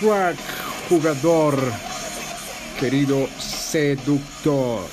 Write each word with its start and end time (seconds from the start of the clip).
Crack, 0.00 0.38
jugador, 0.88 1.54
querido 2.78 3.26
seductor. 3.38 4.88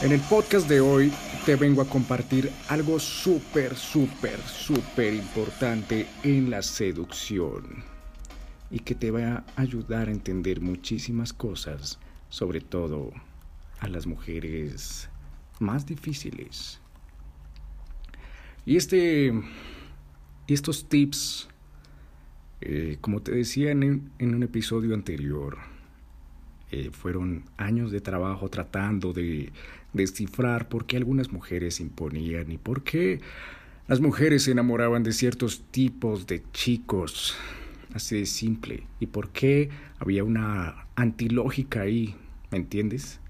En 0.00 0.12
el 0.12 0.20
podcast 0.22 0.66
de 0.70 0.80
hoy 0.80 1.12
te 1.44 1.56
vengo 1.56 1.82
a 1.82 1.84
compartir 1.84 2.50
algo 2.68 2.98
súper, 2.98 3.76
súper, 3.76 4.40
súper 4.40 5.12
importante 5.12 6.06
en 6.24 6.48
la 6.48 6.62
seducción 6.62 7.84
y 8.70 8.78
que 8.78 8.94
te 8.94 9.10
va 9.10 9.44
a 9.54 9.60
ayudar 9.60 10.08
a 10.08 10.12
entender 10.12 10.62
muchísimas 10.62 11.34
cosas, 11.34 11.98
sobre 12.30 12.62
todo 12.62 13.12
a 13.80 13.88
las 13.88 14.06
mujeres 14.06 15.10
más 15.58 15.84
difíciles. 15.84 16.80
Y 18.64 18.78
este 18.78 19.30
y 20.46 20.54
estos 20.54 20.88
tips 20.88 21.48
eh, 22.64 22.98
como 23.00 23.22
te 23.22 23.32
decía 23.32 23.70
en, 23.70 24.10
un 24.20 24.42
episodio 24.42 24.94
anterior, 24.94 25.58
eh, 26.70 26.90
fueron 26.92 27.44
años 27.56 27.90
de 27.90 28.00
trabajo 28.00 28.48
tratando 28.48 29.12
de 29.12 29.52
descifrar 29.92 30.68
por 30.68 30.86
qué 30.86 30.96
algunas 30.96 31.32
mujeres 31.32 31.80
imponían 31.80 32.50
y 32.50 32.58
por 32.58 32.82
qué 32.82 33.20
las 33.88 34.00
mujeres 34.00 34.44
se 34.44 34.52
enamoraban 34.52 35.02
de 35.02 35.12
ciertos 35.12 35.64
tipos 35.70 36.26
de 36.26 36.42
chicos, 36.52 37.36
así 37.94 38.20
de 38.20 38.26
simple, 38.26 38.84
y 39.00 39.06
por 39.06 39.30
qué 39.30 39.70
había 39.98 40.24
una 40.24 40.86
antilógica 40.94 41.82
ahí, 41.82 42.14
¿me 42.50 42.58
entiendes? 42.58 43.20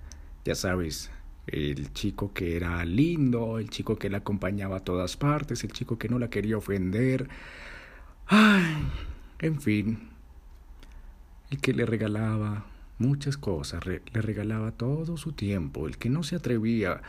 Ya 0.44 0.54
sabes, 0.54 1.10
el 1.46 1.92
chico 1.94 2.32
que 2.32 2.56
era 2.56 2.84
lindo, 2.84 3.58
el 3.58 3.70
chico 3.70 3.96
que 3.96 4.10
la 4.10 4.18
acompañaba 4.18 4.78
a 4.78 4.84
todas 4.84 5.16
partes, 5.16 5.64
el 5.64 5.72
chico 5.72 5.98
que 5.98 6.08
no 6.08 6.18
la 6.18 6.30
quería 6.30 6.58
ofender. 6.58 7.28
Ay, 8.26 8.74
en 9.42 9.60
fin, 9.60 10.08
el 11.50 11.58
que 11.58 11.74
le 11.74 11.84
regalaba 11.84 12.64
muchas 12.98 13.36
cosas, 13.36 13.84
le 13.84 14.00
regalaba 14.14 14.72
todo 14.72 15.16
su 15.16 15.32
tiempo, 15.32 15.86
el 15.86 15.98
que 15.98 16.08
no 16.08 16.22
se 16.22 16.36
atrevía 16.36 17.02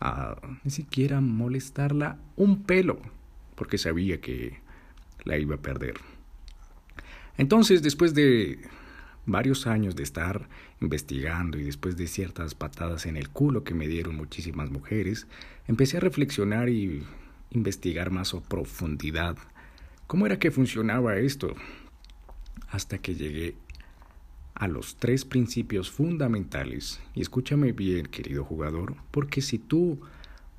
a 0.00 0.36
ni 0.64 0.70
siquiera 0.70 1.20
molestarla 1.20 2.18
un 2.36 2.64
pelo, 2.64 3.00
porque 3.54 3.78
sabía 3.78 4.20
que 4.20 4.60
la 5.24 5.38
iba 5.38 5.54
a 5.54 5.62
perder. 5.62 5.94
Entonces, 7.38 7.82
después 7.82 8.14
de 8.14 8.60
varios 9.24 9.66
años 9.66 9.96
de 9.96 10.02
estar 10.02 10.48
investigando 10.80 11.58
y 11.58 11.64
después 11.64 11.96
de 11.96 12.06
ciertas 12.06 12.54
patadas 12.54 13.06
en 13.06 13.16
el 13.16 13.28
culo 13.28 13.64
que 13.64 13.74
me 13.74 13.88
dieron 13.88 14.16
muchísimas 14.16 14.70
mujeres, 14.70 15.26
empecé 15.66 15.96
a 15.96 16.00
reflexionar 16.00 16.68
y 16.68 17.04
investigar 17.50 18.10
más 18.10 18.34
a 18.34 18.40
profundidad 18.40 19.36
¿Cómo 20.06 20.24
era 20.26 20.38
que 20.38 20.52
funcionaba 20.52 21.16
esto? 21.16 21.56
Hasta 22.68 22.98
que 22.98 23.16
llegué 23.16 23.56
a 24.54 24.68
los 24.68 24.96
tres 24.96 25.24
principios 25.24 25.90
fundamentales. 25.90 27.00
Y 27.14 27.22
escúchame 27.22 27.72
bien, 27.72 28.06
querido 28.06 28.44
jugador, 28.44 28.94
porque 29.10 29.42
si 29.42 29.58
tú 29.58 30.00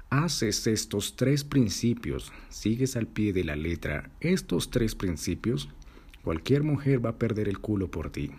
haces 0.10 0.68
estos 0.68 1.16
tres 1.16 1.46
principios, 1.46 2.34
sigues 2.50 2.98
al 2.98 3.08
pie 3.08 3.32
de 3.32 3.46
la 3.46 3.56
letra 3.56 4.10
estos 4.20 4.70
tres 4.70 4.96
principios, 4.96 5.70
cualquier 6.24 6.64
mujer 6.64 7.06
va 7.06 7.12
a 7.12 7.18
perder 7.18 7.48
el 7.48 7.60
culo 7.60 7.90
por 7.90 8.10
ti. 8.10 8.32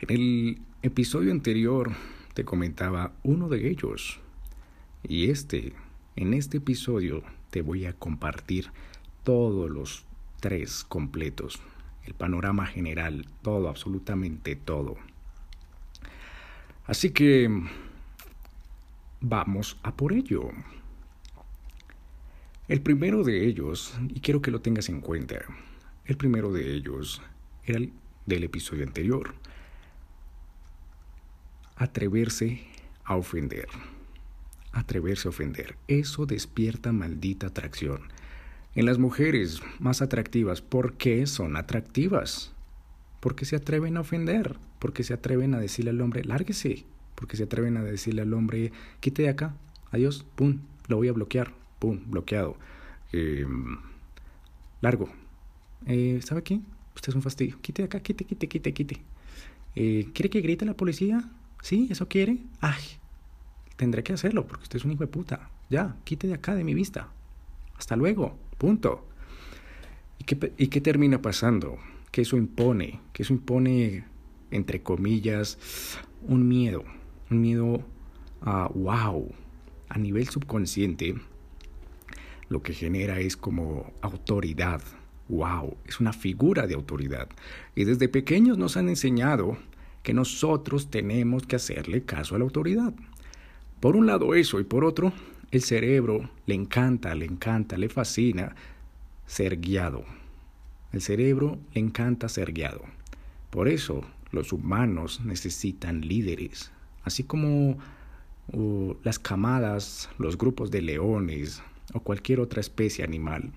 En 0.00 0.10
el 0.10 0.58
episodio 0.82 1.30
anterior 1.30 1.92
te 2.34 2.44
comentaba 2.44 3.12
uno 3.22 3.48
de 3.48 3.68
ellos. 3.70 4.18
Y 5.04 5.30
este, 5.30 5.74
en 6.16 6.34
este 6.34 6.56
episodio, 6.56 7.22
te 7.50 7.62
voy 7.62 7.86
a 7.86 7.92
compartir 7.92 8.72
todos 9.24 9.70
los 9.70 10.04
tres 10.40 10.84
completos, 10.84 11.60
el 12.04 12.14
panorama 12.14 12.66
general, 12.66 13.26
todo, 13.42 13.68
absolutamente 13.68 14.56
todo. 14.56 14.96
Así 16.86 17.10
que 17.10 17.48
vamos 19.20 19.78
a 19.82 19.94
por 19.94 20.12
ello. 20.12 20.50
El 22.68 22.80
primero 22.82 23.22
de 23.22 23.46
ellos, 23.46 23.94
y 24.08 24.20
quiero 24.20 24.40
que 24.40 24.50
lo 24.50 24.60
tengas 24.60 24.88
en 24.88 25.00
cuenta, 25.00 25.36
el 26.04 26.16
primero 26.16 26.52
de 26.52 26.74
ellos 26.74 27.20
era 27.64 27.78
el 27.78 27.92
del 28.26 28.44
episodio 28.44 28.84
anterior. 28.84 29.34
Atreverse 31.76 32.66
a 33.04 33.16
ofender. 33.16 33.68
Atreverse 34.72 35.28
a 35.28 35.30
ofender. 35.30 35.76
Eso 35.88 36.26
despierta 36.26 36.92
maldita 36.92 37.48
atracción 37.48 38.02
en 38.74 38.86
las 38.86 38.98
mujeres 38.98 39.60
más 39.78 40.02
atractivas. 40.02 40.62
¿Por 40.62 40.94
qué 40.94 41.26
son 41.26 41.56
atractivas? 41.56 42.52
Porque 43.20 43.44
se 43.44 43.56
atreven 43.56 43.96
a 43.96 44.00
ofender, 44.00 44.56
porque 44.78 45.02
se 45.02 45.14
atreven 45.14 45.54
a 45.54 45.60
decirle 45.60 45.90
al 45.90 46.00
hombre, 46.00 46.24
lárguese, 46.24 46.84
porque 47.14 47.36
se 47.36 47.44
atreven 47.44 47.76
a 47.76 47.82
decirle 47.82 48.22
al 48.22 48.32
hombre, 48.32 48.72
quite 49.00 49.22
de 49.22 49.28
acá, 49.28 49.54
adiós, 49.90 50.24
pum, 50.36 50.58
lo 50.88 50.96
voy 50.96 51.08
a 51.08 51.12
bloquear, 51.12 51.52
pum, 51.78 52.00
bloqueado. 52.06 52.56
Em, 53.12 53.78
largo. 54.80 55.08
Eh, 55.86 56.20
¿Sabe 56.22 56.42
qué? 56.42 56.60
Usted 56.94 57.10
es 57.10 57.14
un 57.14 57.22
fastidio. 57.22 57.58
Quite 57.60 57.82
de 57.82 57.86
acá, 57.86 58.00
quite, 58.00 58.24
quite, 58.24 58.48
quite, 58.48 58.72
quite. 58.72 59.02
Eh, 59.74 60.08
¿Quiere 60.14 60.30
que 60.30 60.40
grite 60.40 60.64
la 60.64 60.74
policía? 60.74 61.28
¿Sí? 61.62 61.88
¿Eso 61.90 62.08
quiere? 62.08 62.38
Ay, 62.60 62.82
tendré 63.76 64.02
que 64.02 64.12
hacerlo 64.12 64.46
porque 64.46 64.64
usted 64.64 64.78
es 64.78 64.84
un 64.84 64.92
hijo 64.92 65.04
de 65.04 65.08
puta. 65.08 65.50
Ya, 65.68 65.96
quite 66.04 66.26
de 66.26 66.34
acá 66.34 66.54
de 66.54 66.64
mi 66.64 66.74
vista. 66.74 67.08
Hasta 67.76 67.96
luego. 67.96 68.36
Punto. 68.60 69.06
¿Y 70.18 70.24
qué, 70.24 70.52
¿Y 70.58 70.66
qué 70.66 70.82
termina 70.82 71.22
pasando? 71.22 71.78
Que 72.10 72.20
eso 72.20 72.36
impone, 72.36 73.00
que 73.14 73.22
eso 73.22 73.32
impone, 73.32 74.04
entre 74.50 74.82
comillas, 74.82 75.96
un 76.20 76.46
miedo, 76.46 76.84
un 77.30 77.40
miedo 77.40 77.82
a 78.42 78.70
wow, 78.74 79.32
a 79.88 79.98
nivel 79.98 80.28
subconsciente, 80.28 81.14
lo 82.50 82.62
que 82.62 82.74
genera 82.74 83.18
es 83.18 83.34
como 83.34 83.94
autoridad. 84.02 84.82
Wow, 85.30 85.78
es 85.86 85.98
una 85.98 86.12
figura 86.12 86.66
de 86.66 86.74
autoridad. 86.74 87.30
Y 87.74 87.84
desde 87.84 88.10
pequeños 88.10 88.58
nos 88.58 88.76
han 88.76 88.90
enseñado 88.90 89.56
que 90.02 90.12
nosotros 90.12 90.90
tenemos 90.90 91.46
que 91.46 91.56
hacerle 91.56 92.02
caso 92.02 92.34
a 92.34 92.38
la 92.38 92.44
autoridad. 92.44 92.92
Por 93.80 93.96
un 93.96 94.06
lado 94.06 94.34
eso 94.34 94.60
y 94.60 94.64
por 94.64 94.84
otro 94.84 95.14
el 95.50 95.62
cerebro 95.62 96.30
le 96.46 96.54
encanta, 96.54 97.14
le 97.14 97.24
encanta, 97.24 97.76
le 97.76 97.88
fascina 97.88 98.54
ser 99.26 99.60
guiado. 99.60 100.04
El 100.92 101.00
cerebro 101.00 101.58
le 101.74 101.80
encanta 101.80 102.28
ser 102.28 102.52
guiado. 102.52 102.82
Por 103.50 103.68
eso 103.68 104.04
los 104.30 104.52
humanos 104.52 105.20
necesitan 105.24 106.02
líderes, 106.02 106.70
así 107.02 107.24
como 107.24 107.78
las 109.02 109.18
camadas, 109.18 110.08
los 110.18 110.36
grupos 110.38 110.70
de 110.70 110.82
leones 110.82 111.62
o 111.92 112.00
cualquier 112.00 112.40
otra 112.40 112.60
especie 112.60 113.04
animal. 113.04 113.52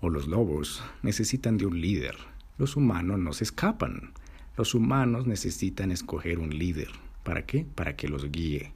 O 0.00 0.10
los 0.10 0.26
lobos 0.26 0.82
necesitan 1.02 1.56
de 1.56 1.66
un 1.66 1.80
líder. 1.80 2.16
Los 2.58 2.76
humanos 2.76 3.18
no 3.20 3.32
se 3.32 3.44
escapan. 3.44 4.12
Los 4.56 4.74
humanos 4.74 5.26
necesitan 5.26 5.92
escoger 5.92 6.40
un 6.40 6.56
líder. 6.56 6.88
¿Para 7.22 7.46
qué? 7.46 7.64
Para 7.74 7.94
que 7.94 8.08
los 8.08 8.30
guíe. 8.30 8.72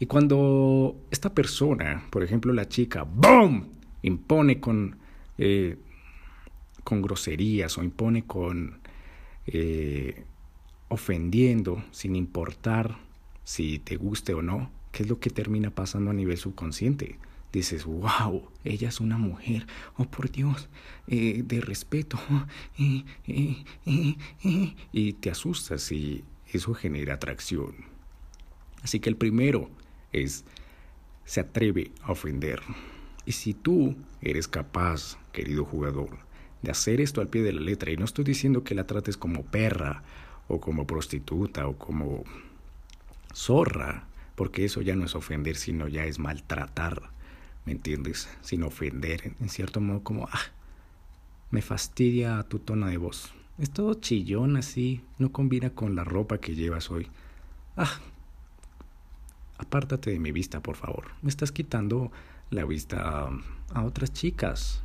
Y 0.00 0.06
cuando 0.06 0.96
esta 1.10 1.34
persona, 1.34 2.06
por 2.10 2.24
ejemplo 2.24 2.54
la 2.54 2.66
chica, 2.66 3.02
¡boom! 3.02 3.68
impone 4.00 4.58
con, 4.58 4.96
eh, 5.36 5.76
con 6.84 7.02
groserías 7.02 7.76
o 7.76 7.82
impone 7.82 8.24
con 8.24 8.80
eh, 9.46 10.24
ofendiendo 10.88 11.84
sin 11.90 12.16
importar 12.16 12.96
si 13.44 13.78
te 13.78 13.96
guste 13.96 14.32
o 14.32 14.40
no, 14.40 14.70
¿qué 14.90 15.02
es 15.02 15.08
lo 15.10 15.20
que 15.20 15.28
termina 15.28 15.68
pasando 15.68 16.10
a 16.10 16.14
nivel 16.14 16.38
subconsciente? 16.38 17.18
Dices, 17.52 17.84
wow, 17.84 18.48
ella 18.64 18.88
es 18.88 19.00
una 19.00 19.18
mujer, 19.18 19.66
oh 19.98 20.06
por 20.06 20.30
Dios, 20.30 20.70
eh, 21.08 21.42
de 21.44 21.60
respeto, 21.60 22.18
y 24.92 25.12
te 25.12 25.30
asustas 25.30 25.92
y 25.92 26.24
eso 26.46 26.72
genera 26.72 27.14
atracción. 27.14 27.74
Así 28.82 28.98
que 28.98 29.10
el 29.10 29.16
primero 29.16 29.68
es 30.12 30.44
se 31.24 31.40
atreve 31.40 31.92
a 32.02 32.12
ofender. 32.12 32.60
Y 33.24 33.32
si 33.32 33.54
tú 33.54 33.94
eres 34.20 34.48
capaz, 34.48 35.16
querido 35.32 35.64
jugador, 35.64 36.18
de 36.62 36.70
hacer 36.70 37.00
esto 37.00 37.20
al 37.20 37.28
pie 37.28 37.42
de 37.42 37.52
la 37.52 37.60
letra, 37.60 37.92
y 37.92 37.96
no 37.96 38.04
estoy 38.04 38.24
diciendo 38.24 38.64
que 38.64 38.74
la 38.74 38.86
trates 38.86 39.16
como 39.16 39.44
perra, 39.44 40.02
o 40.48 40.60
como 40.60 40.86
prostituta, 40.86 41.68
o 41.68 41.78
como 41.78 42.24
zorra, 43.32 44.08
porque 44.34 44.64
eso 44.64 44.82
ya 44.82 44.96
no 44.96 45.04
es 45.04 45.14
ofender, 45.14 45.56
sino 45.56 45.86
ya 45.86 46.04
es 46.04 46.18
maltratar, 46.18 47.10
¿me 47.64 47.72
entiendes? 47.72 48.28
Sin 48.40 48.64
ofender, 48.64 49.34
en 49.38 49.48
cierto 49.48 49.80
modo 49.80 50.02
como, 50.02 50.28
ah, 50.32 50.40
me 51.50 51.62
fastidia 51.62 52.42
tu 52.44 52.58
tono 52.58 52.86
de 52.88 52.96
voz. 52.96 53.32
Es 53.58 53.70
todo 53.70 53.94
chillón 53.94 54.56
así, 54.56 55.02
no 55.18 55.30
combina 55.30 55.70
con 55.70 55.94
la 55.94 56.02
ropa 56.02 56.38
que 56.38 56.54
llevas 56.54 56.90
hoy. 56.90 57.08
Ah, 57.76 58.00
apártate 59.60 60.10
de 60.10 60.18
mi 60.18 60.32
vista, 60.32 60.60
por 60.60 60.76
favor. 60.76 61.08
Me 61.22 61.28
estás 61.28 61.52
quitando 61.52 62.10
la 62.50 62.64
vista 62.64 63.30
a, 63.72 63.84
otras 63.84 64.12
chicas. 64.12 64.82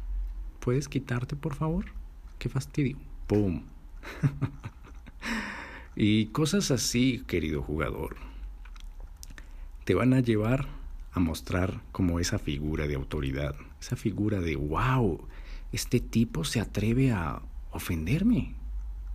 ¿Puedes 0.59 0.87
quitarte, 0.87 1.35
por 1.35 1.55
favor? 1.55 1.85
qué 2.37 2.49
fastidio. 2.49 2.97
¡Pum! 3.27 3.63
y 5.95 6.27
cosas 6.27 6.69
así, 6.69 7.23
querido 7.25 7.63
jugador, 7.63 8.17
te 9.85 9.95
van 9.95 10.13
a 10.13 10.19
llevar 10.19 10.67
a 11.13 11.19
mostrar 11.19 11.81
como 11.93 12.19
esa 12.19 12.37
figura 12.37 12.87
de 12.87 12.95
autoridad, 12.95 13.55
esa 13.79 13.95
figura 13.95 14.41
de, 14.41 14.57
wow, 14.57 15.25
este 15.71 16.01
tipo 16.01 16.43
se 16.43 16.59
atreve 16.59 17.13
a 17.13 17.41
ofenderme, 17.71 18.53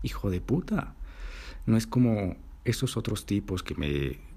hijo 0.03 0.31
de 0.31 0.41
puta. 0.41 0.95
No 1.67 1.77
es 1.77 1.87
como 1.87 2.37
esos 2.65 2.97
otros 2.97 3.27
tipos 3.27 3.63
que 3.63 3.75
me 3.75 4.30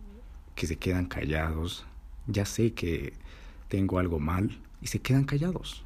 que 0.56 0.68
se 0.68 0.78
quedan 0.78 1.06
callados. 1.06 1.86
Ya 2.28 2.46
sé 2.46 2.74
que 2.74 3.14
tengo 3.68 4.00
algo 4.00 4.20
mal 4.20 4.60
y 4.82 4.88
se 4.88 5.00
quedan 5.00 5.26
callados. 5.26 5.84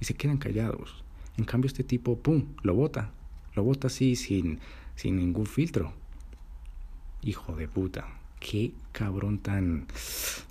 Y 0.00 0.04
se 0.04 0.14
quedan 0.14 0.38
callados. 0.38 1.04
En 1.36 1.44
cambio 1.44 1.68
este 1.68 1.84
tipo, 1.84 2.18
pum, 2.18 2.46
lo 2.62 2.74
bota. 2.74 3.10
Lo 3.54 3.62
bota 3.62 3.88
así 3.88 4.16
sin 4.16 4.60
sin 4.96 5.16
ningún 5.16 5.46
filtro. 5.46 5.92
Hijo 7.22 7.54
de 7.56 7.68
puta. 7.68 8.06
Qué 8.40 8.72
cabrón 8.92 9.38
tan 9.38 9.86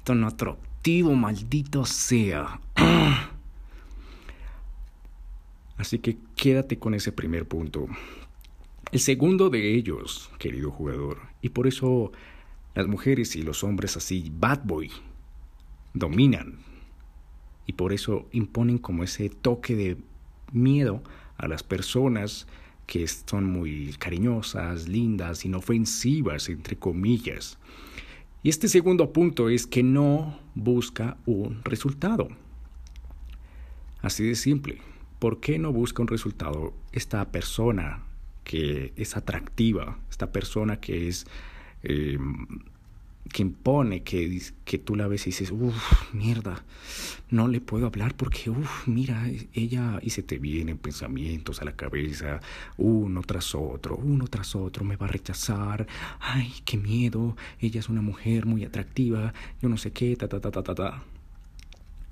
tan 0.03 0.23
atractivo, 0.23 1.15
maldito 1.15 1.85
sea. 1.85 2.59
Así 5.77 5.99
que 5.99 6.17
quédate 6.35 6.77
con 6.77 6.93
ese 6.93 7.11
primer 7.11 7.47
punto. 7.47 7.87
El 8.91 8.99
segundo 8.99 9.49
de 9.49 9.73
ellos, 9.73 10.29
querido 10.37 10.71
jugador, 10.71 11.19
y 11.41 11.49
por 11.49 11.67
eso 11.67 12.11
las 12.75 12.87
mujeres 12.87 13.35
y 13.35 13.43
los 13.43 13.63
hombres 13.63 13.97
así, 13.97 14.31
bad 14.35 14.61
boy, 14.63 14.91
dominan. 15.93 16.59
Y 17.65 17.73
por 17.73 17.93
eso 17.93 18.27
imponen 18.31 18.77
como 18.77 19.03
ese 19.03 19.29
toque 19.29 19.75
de 19.75 19.97
miedo 20.51 21.03
a 21.37 21.47
las 21.47 21.63
personas 21.63 22.47
que 22.85 23.07
son 23.07 23.45
muy 23.45 23.95
cariñosas, 23.97 24.87
lindas, 24.87 25.45
inofensivas, 25.45 26.49
entre 26.49 26.75
comillas. 26.75 27.57
Y 28.41 28.49
este 28.49 28.67
segundo 28.67 29.13
punto 29.13 29.49
es 29.49 29.65
que 29.65 29.83
no 29.83 30.37
busca 30.53 31.17
un 31.25 31.61
resultado. 31.63 32.27
Así 34.01 34.25
de 34.25 34.35
simple. 34.35 34.79
¿Por 35.19 35.39
qué 35.39 35.57
no 35.57 35.71
busca 35.71 36.01
un 36.01 36.09
resultado 36.09 36.73
esta 36.91 37.31
persona 37.31 38.03
que 38.43 38.91
es 38.97 39.15
atractiva, 39.15 39.99
esta 40.09 40.31
persona 40.31 40.79
que 40.79 41.07
es... 41.07 41.25
Eh, 41.83 42.17
que 43.31 43.41
impone, 43.41 44.03
que, 44.03 44.41
que 44.65 44.77
tú 44.77 44.95
la 44.95 45.07
ves 45.07 45.23
y 45.23 45.31
dices, 45.31 45.51
uff, 45.51 46.13
mierda, 46.13 46.63
no 47.29 47.47
le 47.47 47.61
puedo 47.61 47.87
hablar 47.87 48.15
porque, 48.15 48.49
uff, 48.49 48.87
mira, 48.87 49.27
ella, 49.53 49.99
y 50.01 50.11
se 50.11 50.23
te 50.23 50.37
vienen 50.37 50.77
pensamientos 50.77 51.61
a 51.61 51.65
la 51.65 51.75
cabeza, 51.75 52.41
uno 52.77 53.21
tras 53.21 53.55
otro, 53.55 53.95
uno 53.95 54.27
tras 54.27 54.55
otro, 54.55 54.85
me 54.85 54.97
va 54.97 55.07
a 55.07 55.09
rechazar, 55.09 55.87
ay, 56.19 56.53
qué 56.65 56.77
miedo, 56.77 57.35
ella 57.59 57.79
es 57.79 57.89
una 57.89 58.01
mujer 58.01 58.45
muy 58.45 58.65
atractiva, 58.65 59.33
yo 59.61 59.69
no 59.69 59.77
sé 59.77 59.91
qué, 59.91 60.15
ta, 60.15 60.27
ta, 60.27 60.39
ta, 60.39 60.51
ta, 60.51 60.63
ta, 60.63 60.75
ta. 60.75 61.03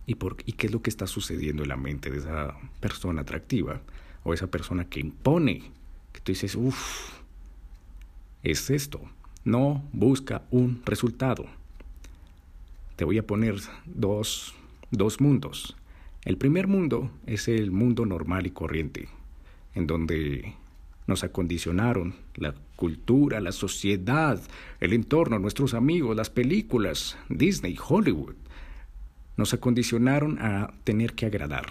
¿Y, 0.07 0.15
por, 0.15 0.38
¿Y 0.45 0.53
qué 0.53 0.67
es 0.67 0.74
lo 0.74 0.81
que 0.81 0.89
está 0.89 1.07
sucediendo 1.07 1.63
en 1.63 1.69
la 1.69 1.77
mente 1.77 2.09
de 2.09 2.17
esa 2.17 2.57
persona 2.79 3.21
atractiva? 3.21 3.81
O 4.24 4.33
esa 4.33 4.47
persona 4.47 4.85
que 4.85 5.00
impone 5.00 5.71
que 6.12 6.19
tú 6.21 6.31
dices, 6.31 6.56
uff, 6.56 7.19
es 8.44 8.69
esto. 8.71 9.01
No 9.43 9.83
busca 9.91 10.43
un 10.51 10.81
resultado. 10.85 11.45
Te 12.95 13.05
voy 13.05 13.17
a 13.17 13.25
poner 13.25 13.55
dos, 13.85 14.53
dos 14.91 15.19
mundos. 15.19 15.75
El 16.23 16.38
primer 16.38 16.67
mundo 16.67 17.09
es 17.25 17.47
el 17.47 17.71
mundo 17.71 18.05
normal 18.05 18.45
y 18.45 18.51
corriente, 18.51 19.09
en 19.73 19.88
donde 19.88 20.53
nos 21.07 21.23
acondicionaron 21.23 22.13
la 22.35 22.53
cultura, 22.75 23.41
la 23.41 23.51
sociedad, 23.51 24.39
el 24.79 24.93
entorno, 24.93 25.39
nuestros 25.39 25.73
amigos, 25.73 26.15
las 26.15 26.29
películas, 26.29 27.17
Disney, 27.29 27.75
Hollywood. 27.88 28.35
Nos 29.38 29.53
acondicionaron 29.53 30.38
a 30.39 30.73
tener 30.83 31.13
que 31.13 31.25
agradar 31.25 31.65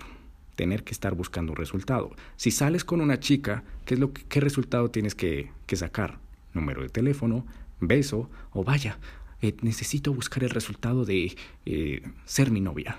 tener 0.61 0.85
que 0.85 0.93
estar 0.93 1.15
buscando 1.15 1.53
un 1.53 1.57
resultado. 1.57 2.11
Si 2.37 2.51
sales 2.51 2.85
con 2.85 3.01
una 3.01 3.19
chica, 3.19 3.65
¿qué, 3.87 4.41
resultado 4.41 4.91
tienes 4.91 5.15
que, 5.15 5.49
sacar? 5.73 6.19
Número 6.55 6.83
de 6.83 6.89
teléfono, 6.89 7.47
beso 7.81 8.31
o 8.53 8.65
vaya, 8.65 8.99
eh, 9.43 9.57
necesito 9.63 10.13
buscar 10.13 10.45
el 10.45 10.51
resultado 10.51 11.05
de 11.05 11.37
eh, 11.65 12.03
ser 12.25 12.51
mi 12.51 12.61
novia. 12.61 12.99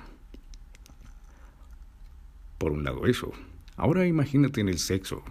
Por 2.57 2.71
un 2.71 2.83
lado 2.83 3.06
eso. 3.06 3.31
Ahora 3.75 4.07
imagínate 4.07 4.62
en 4.62 4.69
el 4.69 4.80
sexo. 4.80 5.24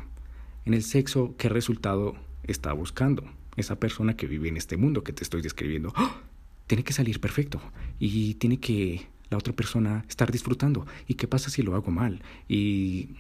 En 0.64 0.74
el 0.74 0.82
sexo, 0.82 1.34
¿qué 1.36 1.48
resultado 1.48 2.16
está 2.44 2.72
buscando? 2.72 3.24
Esa 3.56 3.76
persona 3.80 4.16
que 4.16 4.26
vive 4.26 4.48
en 4.48 4.56
este 4.56 4.76
mundo 4.76 5.02
que 5.02 5.12
te 5.12 5.24
estoy 5.24 5.42
describiendo. 5.42 5.92
¡Ah! 5.96 6.20
Tiene 6.66 6.84
que 6.84 6.92
salir 6.92 7.20
perfecto 7.20 7.60
y 7.98 8.34
tiene 8.34 8.60
que 8.60 9.08
la 9.30 9.38
otra 9.38 9.52
persona 9.52 10.04
estar 10.08 10.30
disfrutando. 10.30 10.86
¿Y 11.08 11.14
qué 11.14 11.26
pasa 11.26 11.50
si 11.50 11.62
lo 11.62 11.74
hago 11.74 11.90
mal? 11.90 12.22
¿Y, 12.48 13.10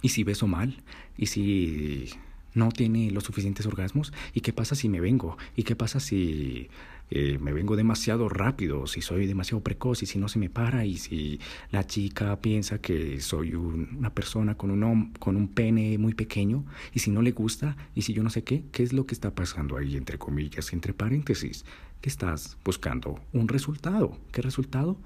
y 0.00 0.08
si 0.08 0.24
beso 0.24 0.46
mal? 0.46 0.82
¿Y 1.18 1.26
si 1.26 2.08
no 2.54 2.70
tiene 2.70 3.10
los 3.10 3.24
suficientes 3.24 3.66
orgasmos? 3.66 4.12
¿Y 4.34 4.40
qué 4.40 4.52
pasa 4.52 4.74
si 4.74 4.88
me 4.88 5.00
vengo? 5.00 5.36
¿Y 5.56 5.62
qué 5.62 5.76
pasa 5.76 6.00
si 6.00 6.68
eh, 7.10 7.38
me 7.40 7.52
vengo 7.52 7.76
demasiado 7.76 8.28
rápido? 8.28 8.86
Si 8.86 9.00
soy 9.00 9.26
demasiado 9.26 9.62
precoz 9.62 10.02
y 10.02 10.06
si 10.06 10.18
no 10.18 10.28
se 10.28 10.38
me 10.38 10.50
para 10.50 10.84
y 10.84 10.96
si 10.96 11.40
la 11.70 11.86
chica 11.86 12.40
piensa 12.40 12.80
que 12.80 13.20
soy 13.20 13.54
una 13.54 14.14
persona 14.14 14.56
con 14.56 14.70
un, 14.70 15.12
con 15.14 15.36
un 15.36 15.48
pene 15.48 15.98
muy 15.98 16.14
pequeño 16.14 16.64
y 16.94 17.00
si 17.00 17.10
no 17.10 17.22
le 17.22 17.32
gusta 17.32 17.76
y 17.94 18.02
si 18.02 18.12
yo 18.12 18.22
no 18.22 18.30
sé 18.30 18.44
qué, 18.44 18.64
¿qué 18.72 18.82
es 18.82 18.92
lo 18.92 19.06
que 19.06 19.14
está 19.14 19.34
pasando 19.34 19.76
ahí 19.76 19.96
entre 19.96 20.18
comillas, 20.18 20.72
entre 20.72 20.92
paréntesis? 20.92 21.64
que 22.00 22.08
estás 22.08 22.56
buscando 22.64 23.20
un 23.32 23.48
resultado. 23.48 24.16
¿Qué 24.32 24.42
resultado? 24.42 24.96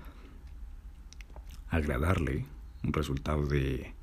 Agradarle, 1.68 2.44
un 2.84 2.92
resultado 2.92 3.46
de 3.46 3.94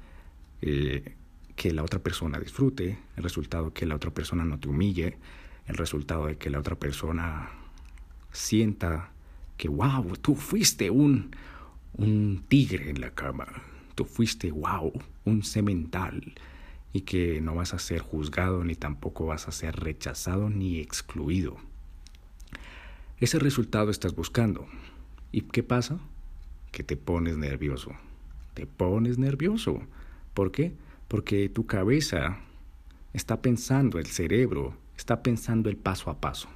eh, 0.61 1.15
que 1.59 1.73
la 1.73 1.83
otra 1.83 1.99
persona 1.99 2.39
disfrute, 2.39 2.97
el 3.17 3.23
resultado 3.23 3.73
que 3.73 3.85
la 3.85 3.95
otra 3.95 4.11
persona 4.11 4.45
no 4.45 4.61
te 4.61 4.69
humille, 4.69 5.17
el 5.67 5.75
resultado 5.75 6.27
de 6.27 6.37
que 6.37 6.49
la 6.49 6.57
otra 6.57 6.75
persona 6.79 7.49
sienta 8.31 9.11
que, 9.57 9.67
wow, 9.67 10.15
tú 10.21 10.35
fuiste 10.35 10.89
un, 10.89 11.35
un 11.95 12.45
tigre 12.47 12.89
en 12.89 13.01
la 13.01 13.11
cama, 13.11 13.45
tú 13.95 14.05
fuiste, 14.05 14.51
wow, 14.51 14.93
un 15.25 15.43
cemental, 15.43 16.33
y 16.93 17.01
que 17.01 17.41
no 17.41 17.55
vas 17.55 17.73
a 17.73 17.79
ser 17.79 17.99
juzgado 17.99 18.63
ni 18.63 18.75
tampoco 18.75 19.25
vas 19.25 19.49
a 19.49 19.51
ser 19.51 19.75
rechazado 19.75 20.49
ni 20.49 20.79
excluido. 20.79 21.57
Ese 23.17 23.37
resultado 23.37 23.91
estás 23.91 24.15
buscando. 24.15 24.65
¿Y 25.33 25.41
qué 25.41 25.61
pasa? 25.61 25.99
Que 26.71 26.83
te 26.83 26.95
pones 26.95 27.35
nervioso. 27.35 27.91
Te 28.53 28.65
pones 28.65 29.17
nervioso. 29.17 29.81
¿Por 30.33 30.53
qué? 30.53 30.73
Porque 31.09 31.49
tu 31.49 31.65
cabeza 31.65 32.37
está 33.11 33.41
pensando, 33.41 33.99
el 33.99 34.05
cerebro 34.05 34.77
está 34.95 35.21
pensando 35.21 35.69
el 35.69 35.75
paso 35.75 36.09
a 36.09 36.21
paso 36.21 36.47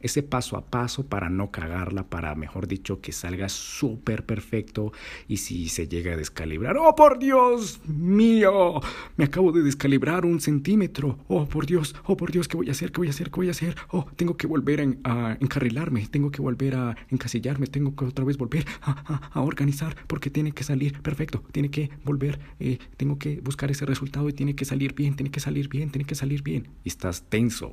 ese 0.00 0.22
paso 0.22 0.56
a 0.56 0.64
paso 0.64 1.06
para 1.06 1.28
no 1.28 1.50
cagarla, 1.50 2.04
para, 2.04 2.34
mejor 2.34 2.66
dicho, 2.66 3.00
que 3.00 3.12
salga 3.12 3.48
súper 3.48 4.24
perfecto 4.24 4.92
y 5.28 5.38
si 5.38 5.68
se 5.68 5.88
llega 5.88 6.14
a 6.14 6.16
descalibrar, 6.16 6.76
oh 6.76 6.94
por 6.94 7.18
Dios 7.18 7.80
mío, 7.86 8.80
me 9.16 9.24
acabo 9.24 9.52
de 9.52 9.62
descalibrar 9.62 10.24
un 10.24 10.40
centímetro, 10.40 11.18
oh 11.28 11.46
por 11.46 11.66
Dios, 11.66 11.94
oh 12.04 12.16
por 12.16 12.32
Dios, 12.32 12.48
¿qué 12.48 12.56
voy 12.56 12.68
a 12.68 12.72
hacer? 12.72 12.92
¿Qué 12.92 13.00
voy 13.00 13.08
a 13.08 13.10
hacer? 13.10 13.30
¿Qué 13.30 13.36
voy 13.36 13.48
a 13.48 13.52
hacer? 13.52 13.76
Oh, 13.90 14.06
tengo 14.16 14.36
que 14.36 14.46
volver 14.46 14.80
a, 15.04 15.36
encarrilarme, 15.40 16.06
tengo 16.06 16.30
que 16.30 16.42
volver 16.42 16.74
a 16.74 16.96
encasillarme, 17.10 17.66
tengo 17.66 17.94
que 17.94 18.04
otra 18.04 18.24
vez 18.24 18.36
volver 18.36 18.66
a, 18.82 19.40
organizar 19.40 19.96
porque 20.06 20.30
tiene 20.30 20.52
que 20.52 20.64
salir 20.64 21.00
perfecto, 21.02 21.42
tiene 21.52 21.70
que 21.70 21.90
volver, 22.04 22.38
eh, 22.58 22.78
tengo 22.96 23.18
que 23.18 23.40
buscar 23.40 23.70
ese 23.70 23.86
resultado 23.86 24.28
y 24.28 24.32
tiene 24.32 24.54
que 24.54 24.64
salir 24.64 24.94
bien, 24.94 25.16
tiene 25.16 25.30
que 25.30 25.40
salir 25.40 25.68
bien, 25.68 25.90
tiene 25.90 26.04
que 26.04 26.14
salir 26.14 26.42
bien. 26.42 26.68
Y 26.84 26.88
estás 26.88 27.24
tenso 27.28 27.72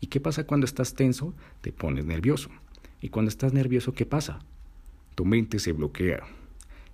¿Y 0.00 0.08
qué 0.08 0.20
pasa 0.20 0.44
cuando 0.44 0.66
estás 0.66 0.94
tenso? 0.94 1.34
Te 1.60 1.72
pones 1.72 2.04
nervioso. 2.04 2.50
¿Y 3.00 3.08
cuando 3.08 3.28
estás 3.28 3.52
nervioso, 3.52 3.92
qué 3.92 4.06
pasa? 4.06 4.40
Tu 5.14 5.24
mente 5.24 5.58
se 5.58 5.72
bloquea. 5.72 6.20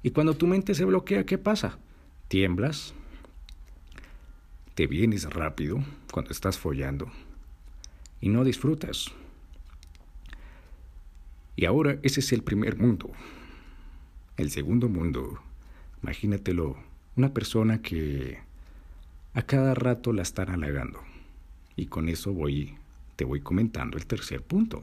¿Y 0.03 0.11
cuando 0.11 0.35
tu 0.35 0.47
mente 0.47 0.75
se 0.75 0.85
bloquea, 0.85 1.25
qué 1.25 1.39
pasa? 1.39 1.79
Tiemblas, 2.29 2.95
te 4.75 4.87
vienes 4.87 5.33
rápido 5.33 5.85
cuando 6.11 6.31
estás 6.31 6.59
follando 6.59 7.11
y 8.21 8.29
no 8.29 8.45
disfrutas. 8.45 9.13
Y 11.57 11.67
ahora 11.67 11.99
ese 12.03 12.21
es 12.21 12.33
el 12.33 12.43
primer 12.43 12.79
mundo. 12.79 13.11
El 14.37 14.51
segundo 14.51 14.89
mundo, 14.89 15.41
imagínatelo, 16.03 16.77
una 17.17 17.35
persona 17.35 17.83
que 17.83 18.39
a 19.35 19.43
cada 19.43 19.75
rato 19.75 20.13
la 20.13 20.23
están 20.23 20.49
halagando. 20.49 21.01
Y 21.77 21.87
con 21.87 22.09
eso 22.09 22.33
voy 22.33 22.77
te 23.17 23.25
voy 23.25 23.41
comentando 23.41 23.97
el 23.97 24.07
tercer 24.07 24.43
punto. 24.43 24.83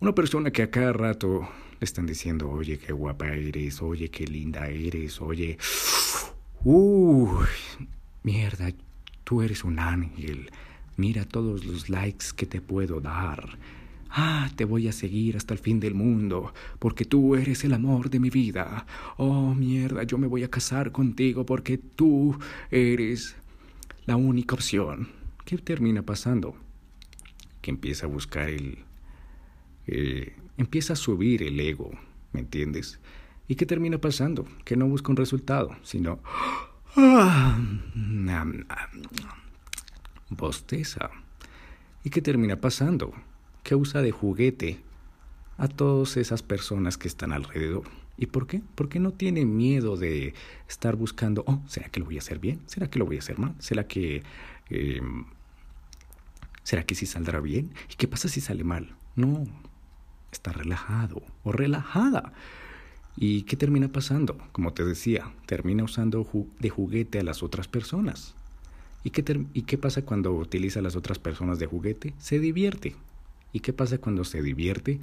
Una 0.00 0.14
persona 0.14 0.50
que 0.50 0.62
a 0.62 0.70
cada 0.70 0.92
rato 0.92 1.48
le 1.80 1.84
están 1.84 2.06
diciendo, 2.06 2.48
oye, 2.48 2.78
qué 2.78 2.92
guapa 2.92 3.28
eres, 3.28 3.82
oye, 3.82 4.10
qué 4.10 4.26
linda 4.26 4.68
eres, 4.68 5.20
oye, 5.20 5.58
uy, 6.64 7.46
mierda, 8.22 8.72
tú 9.24 9.42
eres 9.42 9.64
un 9.64 9.78
ángel, 9.78 10.50
mira 10.96 11.24
todos 11.24 11.64
los 11.64 11.88
likes 11.88 12.26
que 12.36 12.46
te 12.46 12.60
puedo 12.60 13.00
dar. 13.00 13.58
Ah, 14.10 14.50
te 14.56 14.64
voy 14.64 14.88
a 14.88 14.92
seguir 14.92 15.36
hasta 15.36 15.52
el 15.52 15.60
fin 15.60 15.80
del 15.80 15.94
mundo, 15.94 16.54
porque 16.78 17.04
tú 17.04 17.34
eres 17.34 17.62
el 17.64 17.74
amor 17.74 18.08
de 18.08 18.20
mi 18.20 18.30
vida. 18.30 18.86
Oh, 19.16 19.54
mierda, 19.54 20.02
yo 20.04 20.16
me 20.16 20.26
voy 20.26 20.44
a 20.44 20.50
casar 20.50 20.92
contigo 20.92 21.44
porque 21.44 21.76
tú 21.76 22.38
eres 22.70 23.36
la 24.06 24.16
única 24.16 24.54
opción. 24.54 25.08
¿Qué 25.44 25.58
termina 25.58 26.02
pasando? 26.02 26.56
Empieza 27.68 28.06
a 28.06 28.08
buscar 28.08 28.48
el... 28.48 28.84
Empieza 30.56 30.94
a 30.94 30.96
subir 30.96 31.42
el 31.42 31.60
ego, 31.60 31.90
¿me 32.32 32.40
entiendes? 32.40 32.98
¿Y 33.46 33.54
qué 33.54 33.66
termina 33.66 33.98
pasando? 33.98 34.46
Que 34.64 34.76
no 34.76 34.86
busca 34.86 35.10
un 35.10 35.16
resultado, 35.16 35.76
sino... 35.82 36.20
Ah, 36.96 37.58
bosteza. 40.30 41.10
¿Y 42.04 42.10
qué 42.10 42.22
termina 42.22 42.60
pasando? 42.60 43.12
Que 43.62 43.74
usa 43.74 44.02
de 44.02 44.10
juguete 44.10 44.80
a 45.58 45.68
todas 45.68 46.16
esas 46.16 46.42
personas 46.42 46.96
que 46.96 47.08
están 47.08 47.32
alrededor. 47.32 47.84
¿Y 48.16 48.26
por 48.26 48.46
qué? 48.46 48.62
Porque 48.74 48.98
no 48.98 49.12
tiene 49.12 49.44
miedo 49.44 49.96
de 49.96 50.34
estar 50.68 50.96
buscando, 50.96 51.44
oh, 51.46 51.62
¿será 51.66 51.88
que 51.88 52.00
lo 52.00 52.06
voy 52.06 52.16
a 52.16 52.20
hacer 52.20 52.38
bien? 52.38 52.60
¿Será 52.66 52.88
que 52.90 52.98
lo 52.98 53.06
voy 53.06 53.16
a 53.16 53.20
hacer 53.20 53.38
mal? 53.38 53.54
¿Será 53.58 53.86
que... 53.86 54.22
Em, 54.70 55.24
¿Será 56.68 56.82
que 56.82 56.94
sí 56.94 57.06
saldrá 57.06 57.40
bien? 57.40 57.70
¿Y 57.90 57.94
qué 57.94 58.06
pasa 58.06 58.28
si 58.28 58.42
sale 58.42 58.62
mal? 58.62 58.94
No, 59.16 59.46
está 60.30 60.52
relajado 60.52 61.22
o 61.42 61.50
relajada. 61.50 62.34
¿Y 63.16 63.44
qué 63.44 63.56
termina 63.56 63.88
pasando? 63.88 64.36
Como 64.52 64.74
te 64.74 64.84
decía, 64.84 65.32
termina 65.46 65.84
usando 65.84 66.28
de 66.58 66.68
juguete 66.68 67.20
a 67.20 67.22
las 67.22 67.42
otras 67.42 67.68
personas. 67.68 68.34
¿Y 69.02 69.08
qué, 69.08 69.46
¿Y 69.54 69.62
qué 69.62 69.78
pasa 69.78 70.02
cuando 70.02 70.34
utiliza 70.34 70.80
a 70.80 70.82
las 70.82 70.94
otras 70.94 71.18
personas 71.18 71.58
de 71.58 71.64
juguete? 71.64 72.12
Se 72.18 72.38
divierte. 72.38 72.94
¿Y 73.54 73.60
qué 73.60 73.72
pasa 73.72 73.96
cuando 73.96 74.24
se 74.24 74.42
divierte? 74.42 75.00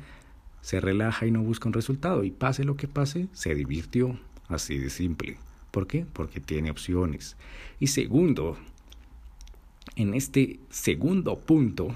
Se 0.62 0.80
relaja 0.80 1.26
y 1.26 1.32
no 1.32 1.42
busca 1.42 1.68
un 1.68 1.74
resultado. 1.74 2.24
Y 2.24 2.30
pase 2.30 2.64
lo 2.64 2.78
que 2.78 2.88
pase, 2.88 3.28
se 3.34 3.56
divirtió. 3.56 4.20
Así 4.50 4.78
de 4.78 4.92
simple. 4.92 5.40
¿Por 5.72 5.88
qué? 5.88 6.06
Porque 6.14 6.40
tiene 6.40 6.70
opciones. 6.70 7.38
Y 7.80 7.88
segundo, 7.88 8.56
en 9.96 10.14
este 10.14 10.60
segundo 10.70 11.40
punto, 11.40 11.96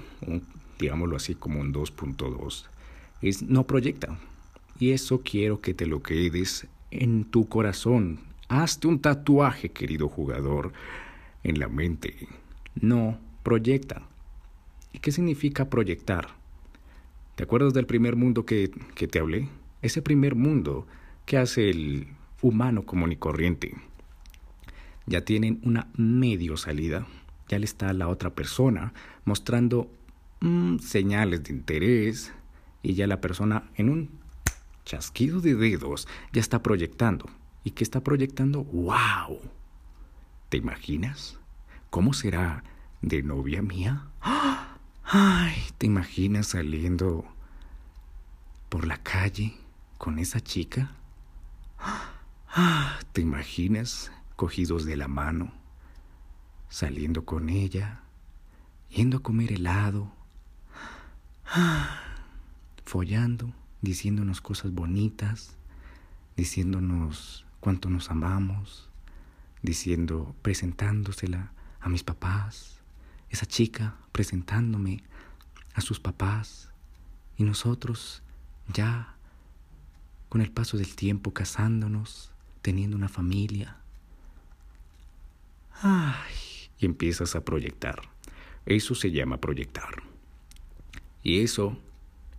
digámoslo 0.78 1.16
así 1.16 1.34
como 1.34 1.60
un 1.60 1.72
2.2, 1.72 2.64
es 3.22 3.42
no 3.42 3.66
proyecta. 3.66 4.18
Y 4.78 4.92
eso 4.92 5.20
quiero 5.22 5.60
que 5.60 5.74
te 5.74 5.86
lo 5.86 6.02
quedes 6.02 6.66
en 6.90 7.24
tu 7.24 7.48
corazón. 7.48 8.20
Hazte 8.48 8.88
un 8.88 9.00
tatuaje, 9.00 9.70
querido 9.70 10.08
jugador, 10.08 10.72
en 11.44 11.58
la 11.58 11.68
mente. 11.68 12.28
No 12.80 13.18
proyecta. 13.42 14.02
¿Y 14.92 14.98
qué 14.98 15.12
significa 15.12 15.68
proyectar? 15.68 16.28
¿Te 17.36 17.44
acuerdas 17.44 17.74
del 17.74 17.86
primer 17.86 18.16
mundo 18.16 18.44
que, 18.44 18.70
que 18.94 19.06
te 19.06 19.18
hablé? 19.18 19.48
Ese 19.82 20.02
primer 20.02 20.34
mundo 20.34 20.86
que 21.26 21.36
hace 21.36 21.70
el 21.70 22.08
humano 22.42 22.84
común 22.84 23.12
y 23.12 23.16
corriente. 23.16 23.74
Ya 25.06 25.24
tienen 25.24 25.60
una 25.62 25.88
medio 25.96 26.56
salida. 26.56 27.06
Ya 27.50 27.58
le 27.58 27.64
está 27.64 27.88
a 27.88 27.92
la 27.92 28.06
otra 28.06 28.30
persona 28.30 28.94
mostrando 29.24 29.90
mm, 30.38 30.78
señales 30.78 31.42
de 31.42 31.52
interés 31.52 32.32
y 32.80 32.94
ya 32.94 33.08
la 33.08 33.20
persona 33.20 33.68
en 33.74 33.90
un 33.90 34.20
chasquido 34.84 35.40
de 35.40 35.56
dedos, 35.56 36.06
ya 36.32 36.40
está 36.40 36.62
proyectando. 36.62 37.26
¿Y 37.64 37.72
qué 37.72 37.82
está 37.82 38.04
proyectando? 38.04 38.62
¡Wow! 38.62 39.40
¿Te 40.48 40.58
imaginas? 40.58 41.40
¿Cómo 41.90 42.12
será 42.12 42.62
de 43.02 43.24
novia 43.24 43.62
mía? 43.62 44.06
¡Ay! 45.02 45.56
¿Te 45.76 45.86
imaginas 45.86 46.46
saliendo 46.46 47.24
por 48.68 48.86
la 48.86 48.98
calle 48.98 49.56
con 49.98 50.20
esa 50.20 50.40
chica? 50.40 50.92
¿Te 53.12 53.20
imaginas 53.20 54.12
cogidos 54.36 54.84
de 54.84 54.96
la 54.96 55.08
mano, 55.08 55.52
saliendo 56.70 57.26
con 57.26 57.50
ella, 57.50 58.00
yendo 58.88 59.18
a 59.18 59.22
comer 59.22 59.52
helado, 59.52 60.10
follando? 62.86 63.52
diciéndonos 63.82 64.40
cosas 64.40 64.72
bonitas, 64.72 65.56
diciéndonos 66.36 67.46
cuánto 67.60 67.88
nos 67.88 68.10
amamos, 68.10 68.88
diciendo, 69.62 70.34
presentándosela 70.42 71.52
a 71.80 71.88
mis 71.88 72.04
papás, 72.04 72.78
esa 73.30 73.46
chica 73.46 73.96
presentándome 74.12 75.02
a 75.74 75.80
sus 75.80 76.00
papás 76.00 76.68
y 77.36 77.44
nosotros 77.44 78.22
ya 78.68 79.14
con 80.28 80.40
el 80.40 80.50
paso 80.50 80.76
del 80.76 80.94
tiempo 80.94 81.32
casándonos, 81.32 82.32
teniendo 82.62 82.96
una 82.96 83.08
familia. 83.08 83.76
Ay, 85.82 86.34
y 86.80 86.86
empiezas 86.86 87.36
a 87.36 87.44
proyectar. 87.44 88.00
Eso 88.66 88.94
se 88.94 89.10
llama 89.10 89.40
proyectar. 89.40 90.02
Y 91.22 91.40
eso 91.40 91.76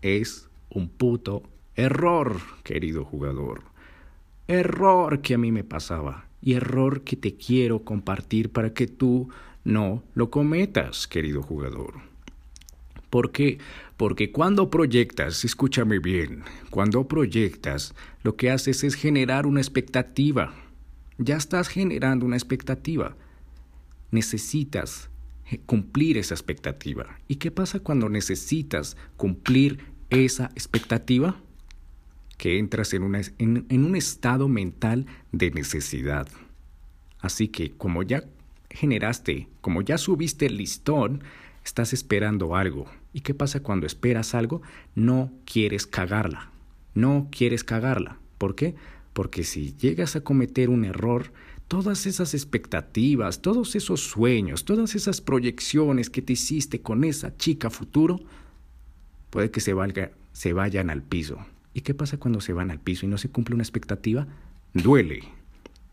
es 0.01 0.50
un 0.69 0.89
puto 0.89 1.43
error, 1.75 2.38
querido 2.63 3.05
jugador. 3.05 3.63
Error 4.48 5.21
que 5.21 5.36
a 5.36 5.38
mí 5.38 5.51
me 5.51 5.63
pasaba 5.63 6.25
y 6.41 6.53
error 6.53 7.03
que 7.03 7.15
te 7.15 7.36
quiero 7.36 7.83
compartir 7.83 8.50
para 8.50 8.74
que 8.74 8.88
tú 8.88 9.29
no 9.63 10.03
lo 10.15 10.31
cometas, 10.31 11.07
querido 11.07 11.43
jugador. 11.43 12.01
¿Por 13.10 13.31
qué? 13.31 13.60
Porque 13.98 14.31
cuando 14.31 14.69
proyectas, 14.69 15.45
escúchame 15.45 16.00
bien, 16.00 16.43
cuando 16.69 17.07
proyectas, 17.07 17.93
lo 18.24 18.36
que 18.36 18.50
haces 18.50 18.83
es 18.83 18.95
generar 18.95 19.45
una 19.45 19.60
expectativa. 19.60 20.53
Ya 21.17 21.36
estás 21.36 21.67
generando 21.67 22.25
una 22.25 22.38
expectativa. 22.38 23.15
Necesitas 24.11 25.09
cumplir 25.65 26.17
esa 26.17 26.33
expectativa. 26.33 27.19
¿Y 27.27 27.35
qué 27.35 27.51
pasa 27.51 27.79
cuando 27.79 28.07
necesitas 28.07 28.95
cumplir 29.17 29.79
esa 30.11 30.45
expectativa 30.55 31.35
que 32.41 32.57
entras 32.57 32.93
en, 32.95 33.13
en, 33.37 33.85
un 33.85 33.95
estado 33.95 34.47
mental 34.47 35.05
de 35.31 35.51
necesidad. 35.51 36.27
Así 37.19 37.49
que 37.49 37.69
como 37.73 38.01
ya 38.01 38.23
generaste, 38.71 39.47
como 39.61 39.83
ya 39.83 39.99
subiste 39.99 40.47
el 40.47 40.57
listón, 40.57 41.23
estás 41.63 41.93
esperando 41.93 42.55
algo. 42.55 42.87
¿Y 43.13 43.21
qué 43.21 43.35
pasa 43.35 43.61
cuando 43.61 43.85
esperas 43.85 44.33
algo? 44.33 44.63
No 44.95 45.31
quieres 45.45 45.85
cagarla. 45.85 46.49
No 46.95 47.27
quieres 47.29 47.63
cagarla. 47.63 48.17
¿Por 48.39 48.55
qué? 48.55 48.73
Porque 49.13 49.43
si 49.43 49.75
llegas 49.75 50.15
a 50.15 50.23
cometer 50.23 50.71
un 50.71 50.83
error, 50.83 51.31
todas 51.71 52.05
esas 52.05 52.33
expectativas, 52.33 53.41
todos 53.41 53.77
esos 53.77 54.01
sueños, 54.01 54.65
todas 54.65 54.93
esas 54.93 55.21
proyecciones 55.21 56.09
que 56.09 56.21
te 56.21 56.33
hiciste 56.33 56.81
con 56.81 57.05
esa 57.05 57.37
chica 57.37 57.69
futuro, 57.69 58.19
puede 59.29 59.51
que 59.51 59.61
se, 59.61 59.73
valga, 59.73 60.11
se 60.33 60.51
vayan 60.51 60.89
al 60.89 61.01
piso. 61.01 61.37
¿Y 61.73 61.79
qué 61.79 61.93
pasa 61.93 62.17
cuando 62.17 62.41
se 62.41 62.51
van 62.51 62.71
al 62.71 62.81
piso 62.81 63.05
y 63.05 63.09
no 63.09 63.17
se 63.17 63.29
cumple 63.29 63.55
una 63.55 63.63
expectativa? 63.63 64.27
Duele. 64.73 65.23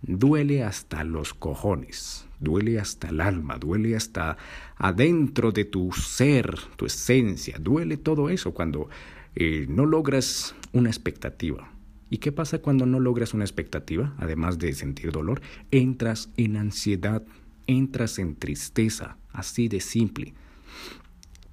Duele 0.03 0.65
hasta 0.65 1.05
los 1.05 1.33
cojones, 1.33 2.27
duele 2.41 2.81
hasta 2.81 3.11
el 3.11 3.21
alma, 3.21 3.57
duele 3.57 3.95
hasta 3.95 4.37
adentro 4.79 5.53
de 5.53 5.65
tu 5.65 5.93
ser, 5.93 6.59
tu 6.75 6.87
esencia, 6.87 7.57
duele 7.61 7.97
todo 7.97 8.31
eso 8.31 8.53
cuando 8.53 8.89
eh, 9.37 9.67
no 9.69 9.87
logras 9.87 10.57
una 10.73 10.89
expectativa. 10.89 11.71
¿Y 12.11 12.19
qué 12.19 12.33
pasa 12.33 12.61
cuando 12.61 12.87
no 12.87 13.01
logras 13.01 13.35
una 13.35 13.45
expectativa? 13.45 14.15
Además 14.19 14.59
de 14.59 14.73
sentir 14.73 15.13
dolor, 15.13 15.43
entras 15.71 16.31
en 16.37 16.57
ansiedad, 16.57 17.23
entras 17.67 18.19
en 18.19 18.35
tristeza, 18.35 19.19
así 19.33 19.69
de 19.69 19.81
simple. 19.81 20.35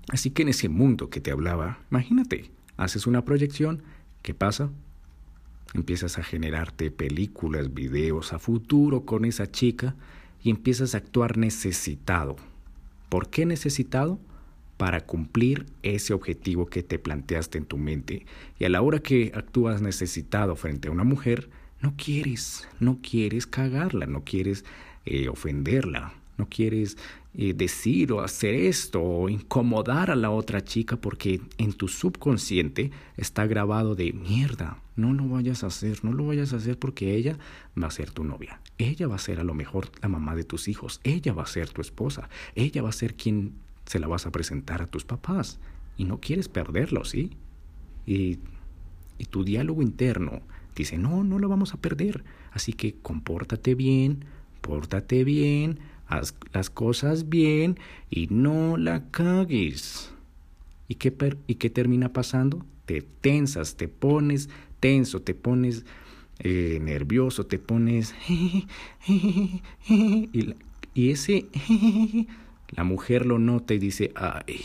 Así 0.09 0.31
que 0.31 0.43
en 0.43 0.49
ese 0.49 0.69
mundo 0.69 1.09
que 1.09 1.19
te 1.19 1.31
hablaba, 1.31 1.79
imagínate, 1.91 2.51
haces 2.77 3.07
una 3.07 3.25
proyección, 3.25 3.83
¿qué 4.21 4.33
pasa? 4.33 4.69
Empiezas 5.73 6.17
a 6.17 6.23
generarte 6.23 6.91
películas, 6.91 7.73
videos 7.73 8.31
a 8.31 8.39
futuro 8.39 9.05
con 9.05 9.25
esa 9.25 9.51
chica 9.51 9.95
y 10.41 10.51
empiezas 10.51 10.93
a 10.93 10.99
actuar 10.99 11.37
necesitado. 11.37 12.37
¿Por 13.09 13.29
qué 13.29 13.45
necesitado? 13.45 14.19
Para 14.77 15.01
cumplir 15.01 15.65
ese 15.83 16.13
objetivo 16.13 16.65
que 16.65 16.83
te 16.83 16.99
planteaste 16.99 17.57
en 17.57 17.65
tu 17.65 17.77
mente. 17.77 18.25
Y 18.59 18.65
a 18.65 18.69
la 18.69 18.81
hora 18.81 18.99
que 18.99 19.31
actúas 19.33 19.81
necesitado 19.81 20.55
frente 20.55 20.89
a 20.89 20.91
una 20.91 21.03
mujer, 21.03 21.49
no 21.81 21.93
quieres, 21.97 22.67
no 22.79 22.99
quieres 23.01 23.47
cagarla, 23.47 24.05
no 24.05 24.23
quieres 24.23 24.65
eh, 25.05 25.29
ofenderla, 25.29 26.13
no 26.37 26.47
quieres 26.49 26.97
eh, 27.37 27.53
decir 27.53 28.13
o 28.13 28.21
hacer 28.21 28.55
esto 28.55 29.01
o 29.03 29.29
incomodar 29.29 30.09
a 30.09 30.15
la 30.15 30.31
otra 30.31 30.63
chica 30.63 30.95
porque 30.95 31.41
en 31.57 31.73
tu 31.73 31.87
subconsciente 31.87 32.91
está 33.17 33.45
grabado 33.45 33.93
de 33.93 34.13
mierda, 34.13 34.79
no 34.95 35.13
lo 35.13 35.27
vayas 35.27 35.63
a 35.63 35.67
hacer, 35.67 36.03
no 36.03 36.13
lo 36.13 36.27
vayas 36.27 36.53
a 36.53 36.57
hacer 36.57 36.79
porque 36.79 37.15
ella 37.15 37.37
va 37.77 37.87
a 37.87 37.91
ser 37.91 38.11
tu 38.11 38.23
novia, 38.23 38.61
ella 38.77 39.07
va 39.07 39.15
a 39.15 39.19
ser 39.19 39.39
a 39.39 39.43
lo 39.43 39.53
mejor 39.53 39.91
la 40.01 40.07
mamá 40.07 40.33
de 40.35 40.45
tus 40.45 40.69
hijos, 40.69 41.01
ella 41.03 41.33
va 41.33 41.43
a 41.43 41.47
ser 41.47 41.69
tu 41.69 41.81
esposa, 41.81 42.29
ella 42.55 42.81
va 42.81 42.89
a 42.89 42.93
ser 42.93 43.15
quien 43.15 43.53
se 43.85 43.99
la 43.99 44.07
vas 44.07 44.25
a 44.25 44.31
presentar 44.31 44.81
a 44.81 44.87
tus 44.87 45.05
papás 45.05 45.59
y 45.97 46.05
no 46.05 46.19
quieres 46.19 46.49
perderlo, 46.49 47.05
¿sí? 47.05 47.31
Y, 48.05 48.39
y 49.17 49.25
tu 49.25 49.43
diálogo 49.43 49.81
interno 49.81 50.41
dice, 50.75 50.97
no, 50.97 51.23
no 51.23 51.39
lo 51.39 51.47
vamos 51.49 51.73
a 51.73 51.77
perder, 51.77 52.23
así 52.51 52.73
que 52.73 52.95
compórtate 53.01 53.75
bien, 53.75 54.25
pórtate 54.61 55.23
bien, 55.23 55.79
haz 56.07 56.35
las 56.53 56.69
cosas 56.69 57.29
bien 57.29 57.79
y 58.09 58.27
no 58.27 58.77
la 58.77 59.09
cagues. 59.09 60.11
¿Y 60.87 60.95
qué, 60.95 61.13
¿Y 61.47 61.55
qué 61.55 61.69
termina 61.69 62.13
pasando? 62.13 62.65
Te 62.85 63.01
tensas, 63.01 63.75
te 63.75 63.87
pones 63.87 64.49
tenso, 64.79 65.21
te 65.21 65.33
pones 65.33 65.85
eh, 66.39 66.79
nervioso, 66.81 67.45
te 67.45 67.57
pones... 67.57 68.13
y, 69.07 69.61
y 70.93 71.09
ese... 71.09 71.47
la 72.75 72.83
mujer 72.83 73.25
lo 73.25 73.39
nota 73.39 73.73
y 73.73 73.79
dice, 73.79 74.11
ay, 74.15 74.61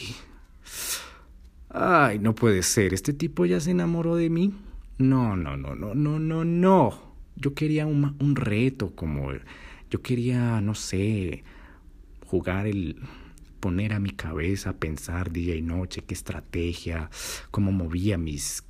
ay, 1.69 2.19
no 2.19 2.35
puede 2.35 2.63
ser, 2.63 2.93
este 2.95 3.13
tipo 3.13 3.47
ya 3.47 3.61
se 3.61 3.71
enamoró 3.71 4.17
de 4.17 4.31
mí. 4.31 4.55
No, 4.99 5.37
no, 5.37 5.57
no, 5.57 5.75
no, 5.75 5.95
no, 5.95 6.19
no, 6.19 6.45
no. 6.45 7.15
Yo 7.37 7.55
quería 7.55 7.87
un, 7.87 8.17
un 8.21 8.37
reto 8.37 8.95
como 8.95 9.31
yo 9.91 10.03
quería, 10.03 10.61
no 10.61 10.75
sé, 10.75 11.43
jugar 12.27 12.67
el 12.67 12.97
poner 13.61 13.93
a 13.93 14.01
mi 14.01 14.11
cabeza, 14.11 14.79
pensar 14.79 15.31
día 15.33 15.55
y 15.55 15.63
noche, 15.63 16.03
qué 16.03 16.15
estrategia, 16.15 17.11
cómo 17.51 17.73
movía 17.73 18.19
mis 18.19 18.65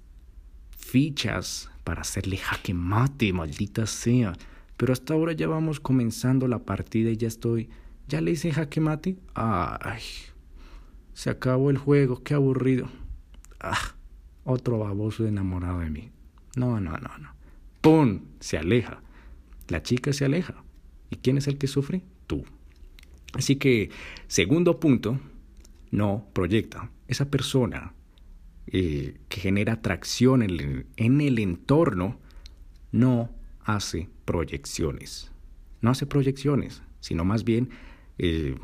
fichas 0.77 1.71
para 1.85 2.03
hacerle 2.03 2.37
jaque 2.37 2.75
mate, 2.75 3.33
maldita 3.33 3.87
sea. 3.87 4.33
Pero 4.77 4.93
hasta 4.93 5.15
ahora 5.15 5.33
ya 5.33 5.47
vamos 5.47 5.79
comenzando 5.79 6.49
la 6.49 6.61
partida 6.61 7.11
y 7.11 7.17
ya 7.17 7.29
estoy. 7.29 7.69
¿Ya 8.11 8.21
le 8.21 8.33
hice 8.33 8.51
jaque 8.51 8.81
mate? 8.81 9.17
Ay, 9.35 10.03
se 11.13 11.31
acabó 11.31 11.71
el 11.71 11.79
juego, 11.79 12.25
qué 12.25 12.35
aburrido. 12.35 12.89
Ah, 13.61 13.95
otro 14.43 14.81
baboso 14.81 15.29
enamorado 15.29 15.79
de 15.79 15.91
mí. 15.91 16.11
No, 16.57 16.81
no, 16.81 16.91
no, 16.91 17.19
no. 17.19 17.35
¡Pum! 17.81 18.23
Se 18.41 18.59
aleja. 18.59 19.01
La 19.69 19.85
chica 19.85 20.13
se 20.13 20.25
aleja. 20.25 20.65
¿Y 21.09 21.17
quién 21.17 21.39
es 21.39 21.47
el 21.47 21.57
que 21.57 21.69
sufre? 21.69 22.03
Tú. 22.27 22.45
Así 23.33 23.55
que, 23.55 23.91
segundo 24.27 24.81
punto, 24.81 25.21
no 25.93 26.27
proyecta. 26.33 26.91
Esa 27.07 27.31
persona 27.31 27.95
eh, 28.67 29.21
que 29.29 29.41
genera 29.41 29.75
atracción 29.75 30.43
en 30.43 31.21
el, 31.21 31.39
entorno 31.39 32.19
no 32.91 33.31
hace 33.61 34.09
proyecciones. 34.25 35.31
No 35.81 35.91
hace 35.91 36.07
proyecciones, 36.07 36.83
sino 36.99 37.25
más 37.25 37.45
bien 37.45 37.71
eh, 38.23 38.55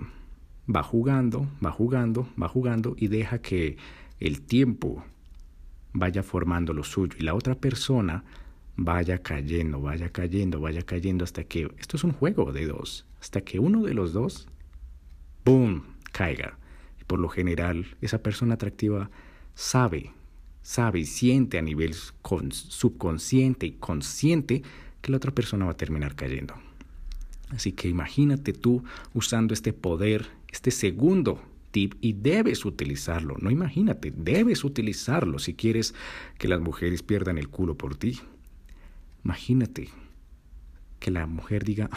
va 0.69 0.83
jugando, 0.83 1.49
va 1.65 1.71
jugando, 1.71 2.29
va 2.41 2.47
jugando 2.47 2.95
y 2.99 3.09
deja 3.09 3.39
que 3.39 3.79
el 4.21 4.43
tiempo 4.43 5.03
vaya 5.95 6.23
formando 6.23 6.75
lo 6.75 6.85
suyo. 6.85 7.17
Y 7.19 7.23
la 7.23 7.35
otra 7.35 7.55
persona 7.55 8.23
vaya 8.77 9.23
cayendo, 9.23 9.81
vaya 9.81 10.11
cayendo, 10.11 10.61
vaya 10.61 10.83
cayendo 10.83 11.25
hasta 11.25 11.45
que 11.45 11.73
esto 11.79 11.97
es 11.97 12.05
un 12.05 12.13
juego 12.13 12.53
de 12.53 12.67
dos, 12.67 13.07
hasta 13.19 13.41
que 13.41 13.59
uno 13.59 13.83
de 13.83 13.95
los 13.95 14.13
dos, 14.13 14.47
¡boom!, 15.43 15.85
caiga. 16.13 16.59
Y 17.01 17.05
por 17.05 17.19
lo 17.19 17.31
general, 17.31 17.87
esa 18.03 18.19
persona 18.19 18.55
atractiva 18.55 19.09
sabe, 19.55 20.13
sabe 20.61 21.01
y 21.01 21.07
siente 21.07 21.57
a 21.57 21.63
nivel 21.63 21.95
subconsciente 21.95 23.65
y 23.65 23.73
consciente 23.73 24.63
que 25.01 25.11
la 25.11 25.17
otra 25.17 25.33
persona 25.33 25.65
va 25.65 25.73
a 25.73 25.77
terminar 25.79 26.15
cayendo. 26.15 26.66
Así 27.49 27.73
que 27.73 27.89
imagínate 27.89 28.53
tú 28.53 28.83
usando 29.15 29.55
este 29.55 29.73
poder, 29.73 30.27
este 30.53 30.71
segundo 30.71 31.41
tip 31.71 31.95
y 32.01 32.15
debes 32.15 32.65
utilizarlo. 32.65 33.37
No 33.41 33.51
imagínate, 33.51 34.13
debes 34.17 34.65
utilizarlo 34.65 35.39
si 35.39 35.55
quieres 35.55 35.95
que 36.39 36.49
las 36.49 36.61
mujeres 36.61 37.03
pierdan 37.03 37.39
el 37.39 37.49
culo 37.49 37.77
por 37.77 37.97
ti. 37.97 38.21
Imagínate 39.25 39.89
que 40.99 41.11
la 41.11 41.27
mujer 41.27 41.65
diga, 41.65 41.91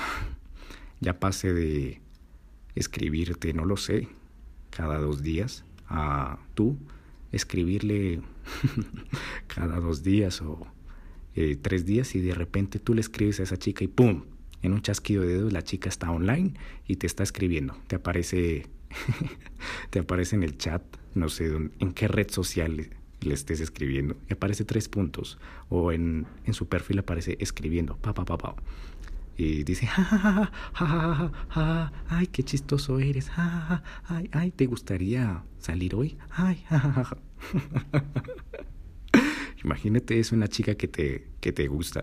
ya 1.00 1.20
pase 1.20 1.54
de 1.54 2.02
escribirte, 2.76 3.54
no 3.54 3.66
lo 3.66 3.78
sé, 3.78 4.08
cada 4.70 5.00
dos 5.00 5.24
días, 5.24 5.64
a 5.88 6.40
tú 6.54 6.78
escribirle 7.32 8.22
cada 9.48 9.80
dos 9.80 10.04
días 10.04 10.42
o 10.42 10.68
eh, 11.36 11.58
tres 11.62 11.86
días 11.86 12.16
y 12.16 12.22
de 12.22 12.34
repente 12.34 12.80
tú 12.80 12.94
le 12.94 13.02
escribes 13.02 13.40
a 13.40 13.44
esa 13.44 13.58
chica 13.58 13.84
y 13.84 13.88
¡pum! 13.88 14.24
En 14.62 14.74
un 14.74 14.82
chasquido 14.82 15.24
de 15.24 15.34
dedos 15.34 15.54
la 15.54 15.64
chica 15.64 15.90
está 15.90 16.12
online 16.12 16.54
y 16.88 16.98
te 16.98 17.08
está 17.08 17.24
escribiendo. 17.24 17.76
Te 17.88 17.96
aparece, 17.96 18.68
te 19.90 20.00
aparece 20.00 20.36
en 20.36 20.44
el 20.44 20.58
chat, 20.58 20.84
no 21.16 21.30
sé 21.30 21.48
en 21.48 21.94
qué 21.94 22.08
red 22.08 22.30
social 22.30 22.90
le 23.22 23.34
estés 23.34 23.60
escribiendo 23.60 24.16
y 24.30 24.34
aparece 24.34 24.66
tres 24.66 24.88
puntos 24.88 25.38
o 25.70 25.92
en, 25.92 26.26
en 26.46 26.54
su 26.54 26.68
perfil 26.68 27.00
aparece 27.00 27.38
escribiendo 27.40 27.98
pa 27.98 28.14
pa 28.14 28.26
pa 28.26 28.38
pa 28.38 28.56
y 29.38 29.64
dice 29.64 29.88
ja, 29.88 30.04
ja, 30.04 30.52
ja, 30.74 31.32
ja, 31.50 31.94
ay 32.10 32.28
qué 32.28 32.44
chistoso 32.44 33.00
eres 33.00 33.30
ja, 33.30 33.84
ay 34.06 34.30
ay 34.32 34.52
te 34.52 34.66
gustaría 34.66 35.44
salir 35.60 35.96
hoy 35.96 36.18
ay 36.32 36.64
imagínate 39.64 40.20
es 40.20 40.32
una 40.32 40.48
chica 40.48 40.76
que 40.76 40.88
te 40.88 41.28
que 41.42 41.52
te 41.52 41.68
gusta 41.68 42.02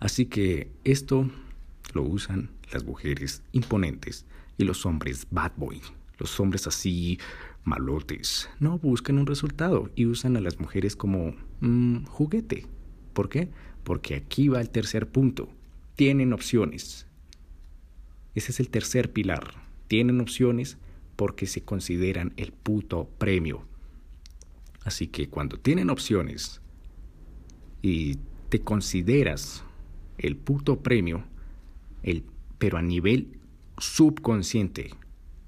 así 0.00 0.26
que 0.26 0.70
esto 0.84 1.30
lo 1.94 2.02
usan 2.02 2.50
las 2.72 2.84
mujeres 2.84 3.42
imponentes 3.52 4.26
y 4.56 4.64
los 4.64 4.84
hombres 4.86 5.26
bad 5.30 5.52
boy 5.56 5.80
los 6.18 6.38
hombres 6.40 6.66
así 6.66 7.18
malotes 7.64 8.48
no 8.58 8.78
buscan 8.78 9.18
un 9.18 9.26
resultado 9.26 9.90
y 9.94 10.06
usan 10.06 10.36
a 10.36 10.40
las 10.40 10.58
mujeres 10.58 10.96
como 10.96 11.34
mm, 11.60 12.04
juguete. 12.04 12.66
¿Por 13.12 13.28
qué? 13.28 13.50
Porque 13.84 14.16
aquí 14.16 14.48
va 14.48 14.60
el 14.60 14.70
tercer 14.70 15.08
punto. 15.08 15.48
Tienen 15.94 16.32
opciones. 16.32 17.06
Ese 18.34 18.52
es 18.52 18.60
el 18.60 18.68
tercer 18.68 19.12
pilar. 19.12 19.54
Tienen 19.86 20.20
opciones 20.20 20.78
porque 21.16 21.46
se 21.46 21.62
consideran 21.62 22.32
el 22.36 22.52
puto 22.52 23.08
premio. 23.18 23.64
Así 24.84 25.08
que 25.08 25.28
cuando 25.28 25.58
tienen 25.58 25.90
opciones 25.90 26.60
y 27.82 28.18
te 28.48 28.60
consideras 28.60 29.64
el 30.18 30.36
puto 30.36 30.80
premio, 30.82 31.24
el, 32.02 32.24
pero 32.58 32.78
a 32.78 32.82
nivel 32.82 33.38
subconsciente, 33.78 34.90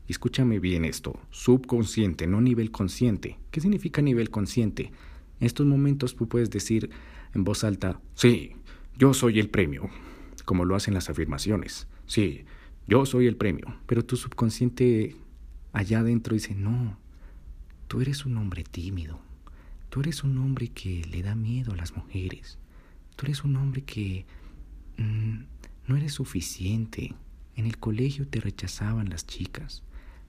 escúchame 0.08 0.58
bien 0.58 0.84
esto, 0.84 1.20
subconsciente, 1.30 2.26
no 2.26 2.40
nivel 2.40 2.70
consciente. 2.70 3.38
¿Qué 3.50 3.60
significa 3.60 4.02
nivel 4.02 4.30
consciente? 4.30 4.92
En 5.40 5.46
estos 5.46 5.66
momentos 5.66 6.16
tú 6.16 6.28
puedes 6.28 6.50
decir 6.50 6.90
en 7.34 7.44
voz 7.44 7.64
alta, 7.64 8.00
sí, 8.14 8.52
yo 8.98 9.14
soy 9.14 9.40
el 9.40 9.48
premio, 9.48 9.88
como 10.44 10.64
lo 10.64 10.74
hacen 10.74 10.94
las 10.94 11.08
afirmaciones. 11.08 11.88
Sí, 12.06 12.44
yo 12.86 13.06
soy 13.06 13.26
el 13.26 13.36
premio. 13.36 13.66
Pero 13.86 14.04
tu 14.04 14.16
subconsciente 14.16 15.16
allá 15.72 16.00
adentro 16.00 16.34
dice, 16.34 16.54
no, 16.54 16.98
tú 17.88 18.00
eres 18.00 18.26
un 18.26 18.36
hombre 18.36 18.64
tímido. 18.64 19.20
Tú 19.88 20.00
eres 20.00 20.22
un 20.22 20.38
hombre 20.38 20.68
que 20.68 21.04
le 21.10 21.22
da 21.22 21.34
miedo 21.34 21.72
a 21.72 21.76
las 21.76 21.96
mujeres. 21.96 22.58
Tú 23.16 23.26
eres 23.26 23.42
un 23.44 23.56
hombre 23.56 23.82
que 23.82 24.24
mm, 25.02 25.44
no 25.88 25.96
eres 25.96 26.14
suficiente. 26.14 27.14
En 27.56 27.66
el 27.66 27.78
colegio 27.78 28.26
te 28.26 28.40
rechazaban 28.40 29.10
las 29.10 29.26
chicas 29.26 29.82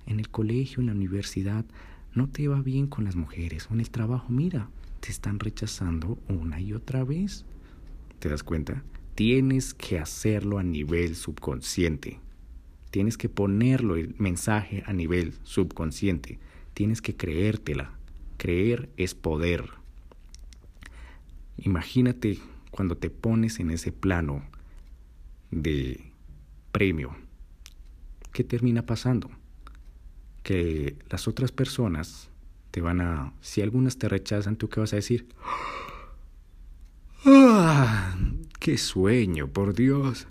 en 0.05 0.19
el 0.19 0.29
colegio, 0.29 0.79
en 0.79 0.87
la 0.87 0.93
universidad, 0.93 1.65
no 2.13 2.29
te 2.29 2.47
va 2.47 2.61
bien 2.61 2.87
con 2.87 3.05
las 3.05 3.15
mujeres 3.15 3.67
en 3.71 3.79
el 3.79 3.89
trabajo, 3.89 4.27
mira, 4.29 4.69
te 4.99 5.09
están 5.09 5.39
rechazando 5.39 6.19
una 6.27 6.59
y 6.59 6.73
otra 6.73 7.03
vez. 7.03 7.45
¿Te 8.19 8.29
das 8.29 8.43
cuenta? 8.43 8.83
Tienes 9.15 9.73
que 9.73 9.99
hacerlo 9.99 10.59
a 10.59 10.63
nivel 10.63 11.15
subconsciente. 11.15 12.19
Tienes 12.91 13.17
que 13.17 13.29
ponerlo 13.29 13.95
el 13.95 14.15
mensaje 14.17 14.83
a 14.85 14.93
nivel 14.93 15.33
subconsciente. 15.43 16.39
Tienes 16.73 17.01
que 17.01 17.15
creértela. 17.15 17.93
Creer 18.37 18.89
es 18.97 19.15
poder. 19.15 19.69
Imagínate 21.57 22.39
cuando 22.69 22.97
te 22.97 23.09
pones 23.09 23.59
en 23.59 23.71
ese 23.71 23.91
plano 23.91 24.43
de 25.51 26.11
premio. 26.71 27.15
¿Qué 28.33 28.43
termina 28.43 28.85
pasando? 28.85 29.29
que 30.43 30.97
las 31.09 31.27
otras 31.27 31.51
personas 31.51 32.29
te 32.71 32.81
van 32.81 33.01
a, 33.01 33.33
si 33.41 33.61
algunas 33.61 33.97
te 33.97 34.09
rechazan, 34.09 34.55
¿tú 34.55 34.69
qué 34.69 34.79
vas 34.79 34.93
a 34.93 34.97
decir? 34.97 35.27
¡Ah! 37.25 38.15
¡Qué 38.59 38.77
sueño, 38.77 39.47
por 39.47 39.73
Dios! 39.73 40.27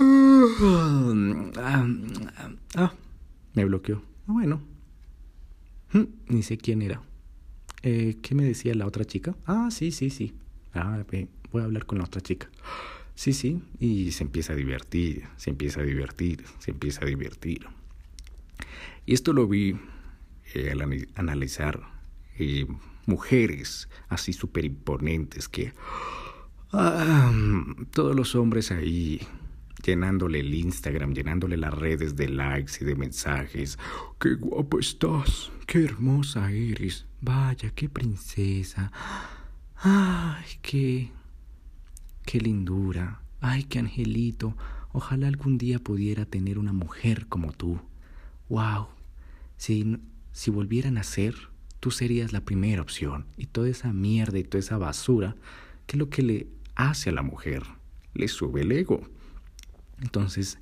¡Ah! 0.00 0.24
Ah, 1.56 1.86
ah, 2.76 2.92
me 3.54 3.64
bloqueó. 3.64 4.02
Bueno, 4.26 4.60
hmm, 5.92 6.04
ni 6.28 6.42
sé 6.42 6.56
quién 6.58 6.82
era. 6.82 7.02
Eh, 7.82 8.16
¿Qué 8.22 8.34
me 8.34 8.44
decía 8.44 8.74
la 8.74 8.86
otra 8.86 9.04
chica? 9.04 9.36
Ah, 9.46 9.68
sí, 9.70 9.92
sí, 9.92 10.10
sí. 10.10 10.34
Ah, 10.74 11.04
voy 11.52 11.62
a 11.62 11.64
hablar 11.64 11.86
con 11.86 11.98
la 11.98 12.04
otra 12.04 12.20
chica. 12.20 12.48
Sí, 13.18 13.32
sí, 13.32 13.60
y 13.80 14.12
se 14.12 14.22
empieza 14.22 14.52
a 14.52 14.56
divertir, 14.56 15.24
se 15.38 15.50
empieza 15.50 15.80
a 15.80 15.82
divertir, 15.82 16.44
se 16.60 16.70
empieza 16.70 17.02
a 17.02 17.08
divertir. 17.08 17.66
Y 19.06 19.12
esto 19.12 19.32
lo 19.32 19.48
vi 19.48 19.76
eh, 20.54 20.70
al 20.70 21.08
analizar 21.16 21.80
eh, 22.38 22.64
mujeres 23.06 23.88
así 24.08 24.32
súper 24.32 24.66
imponentes 24.66 25.48
que 25.48 25.72
ah, 26.72 27.32
todos 27.92 28.14
los 28.14 28.36
hombres 28.36 28.70
ahí 28.70 29.20
llenándole 29.84 30.38
el 30.38 30.54
Instagram, 30.54 31.12
llenándole 31.12 31.56
las 31.56 31.74
redes 31.74 32.14
de 32.14 32.28
likes 32.28 32.74
y 32.80 32.84
de 32.84 32.94
mensajes. 32.94 33.80
¡Qué 34.20 34.34
guapo 34.34 34.78
estás! 34.78 35.50
¡Qué 35.66 35.82
hermosa 35.82 36.52
eres! 36.52 37.04
Vaya, 37.20 37.72
qué 37.74 37.88
princesa. 37.88 38.92
¡Ay, 39.74 40.44
qué... 40.62 41.17
qué 42.28 42.40
lindura! 42.40 43.22
¡Ay, 43.40 43.64
qué 43.64 43.78
angelito! 43.78 44.54
Ojalá 44.92 45.28
algún 45.28 45.56
día 45.56 45.78
pudiera 45.78 46.26
tener 46.26 46.58
una 46.58 46.74
mujer 46.74 47.26
como 47.26 47.52
tú. 47.52 47.80
¡Wow! 48.50 48.88
Si, 49.56 49.96
si 50.32 50.50
volvieran 50.50 50.98
a 50.98 51.04
ser, 51.04 51.34
tú 51.80 51.90
serías 51.90 52.34
la 52.34 52.42
primera 52.42 52.82
opción. 52.82 53.24
Y 53.38 53.46
toda 53.46 53.70
esa 53.70 53.94
mierda 53.94 54.38
y 54.38 54.44
toda 54.44 54.60
esa 54.60 54.76
basura, 54.76 55.36
¿qué 55.86 55.96
es 55.96 55.98
lo 55.98 56.10
que 56.10 56.22
le 56.22 56.46
hace 56.74 57.08
a 57.08 57.14
la 57.14 57.22
mujer? 57.22 57.62
Le 58.12 58.28
sube 58.28 58.60
el 58.60 58.72
ego. 58.72 59.08
Entonces, 60.02 60.58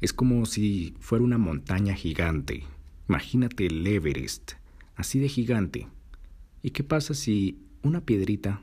es 0.00 0.14
como 0.14 0.46
si 0.46 0.94
fuera 0.98 1.22
una 1.22 1.36
montaña 1.36 1.92
gigante. 1.92 2.64
Imagínate 3.06 3.66
el 3.66 3.86
Everest, 3.86 4.52
así 4.96 5.18
de 5.18 5.28
gigante. 5.28 5.88
¿Y 6.62 6.70
qué 6.70 6.82
pasa 6.84 7.12
si 7.12 7.58
una 7.82 8.00
piedrita 8.00 8.62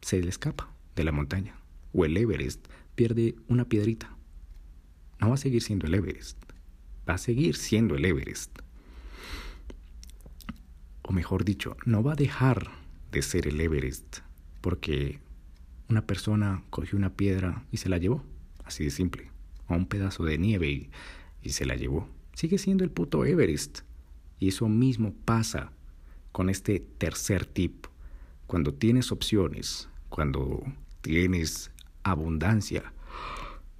se 0.00 0.20
le 0.20 0.28
escapa 0.28 0.72
de 0.96 1.04
la 1.04 1.12
montaña? 1.12 1.56
O 1.92 2.04
el 2.04 2.16
Everest 2.16 2.66
pierde 2.94 3.34
una 3.48 3.64
piedrita. 3.64 4.16
No 5.20 5.28
va 5.28 5.34
a 5.34 5.38
seguir 5.38 5.62
siendo 5.62 5.86
el 5.86 5.94
Everest. 5.94 6.38
Va 7.08 7.14
a 7.14 7.18
seguir 7.18 7.56
siendo 7.56 7.94
el 7.94 8.04
Everest. 8.04 8.58
O 11.02 11.12
mejor 11.12 11.44
dicho, 11.44 11.76
no 11.84 12.02
va 12.02 12.12
a 12.12 12.16
dejar 12.16 12.70
de 13.10 13.22
ser 13.22 13.48
el 13.48 13.60
Everest 13.60 14.20
porque 14.60 15.20
una 15.88 16.06
persona 16.06 16.62
cogió 16.70 16.96
una 16.96 17.14
piedra 17.14 17.64
y 17.72 17.78
se 17.78 17.88
la 17.88 17.98
llevó, 17.98 18.22
así 18.64 18.84
de 18.84 18.90
simple, 18.90 19.30
o 19.68 19.74
un 19.74 19.86
pedazo 19.86 20.24
de 20.24 20.38
nieve 20.38 20.90
y, 21.42 21.50
se 21.50 21.64
la 21.64 21.74
llevó. 21.74 22.08
Sigue 22.34 22.58
siendo 22.58 22.84
el 22.84 22.90
puto 22.90 23.24
Everest. 23.24 23.80
Y 24.38 24.48
eso 24.48 24.68
mismo 24.68 25.14
pasa 25.24 25.72
con 26.32 26.48
este 26.48 26.80
tercer 26.80 27.44
tip. 27.44 27.86
Cuando 28.46 28.72
tienes 28.72 29.12
opciones, 29.12 29.88
cuando 30.10 30.62
tienes 31.00 31.70
abundancia, 32.02 32.92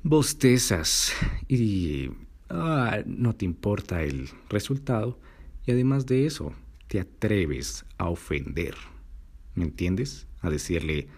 bostezas 0.02 1.12
y 1.48 2.10
ah, 2.48 3.00
no 3.04 3.34
te 3.34 3.44
importa 3.44 4.02
el 4.02 4.30
resultado. 4.48 5.18
Y 5.66 5.72
además 5.72 6.06
de 6.06 6.24
eso, 6.24 6.54
te 6.88 7.00
atreves 7.00 7.84
a 7.98 8.08
ofender. 8.08 8.74
¿Me 9.54 9.64
entiendes? 9.64 10.26
A 10.40 10.48
decirle, 10.48 11.08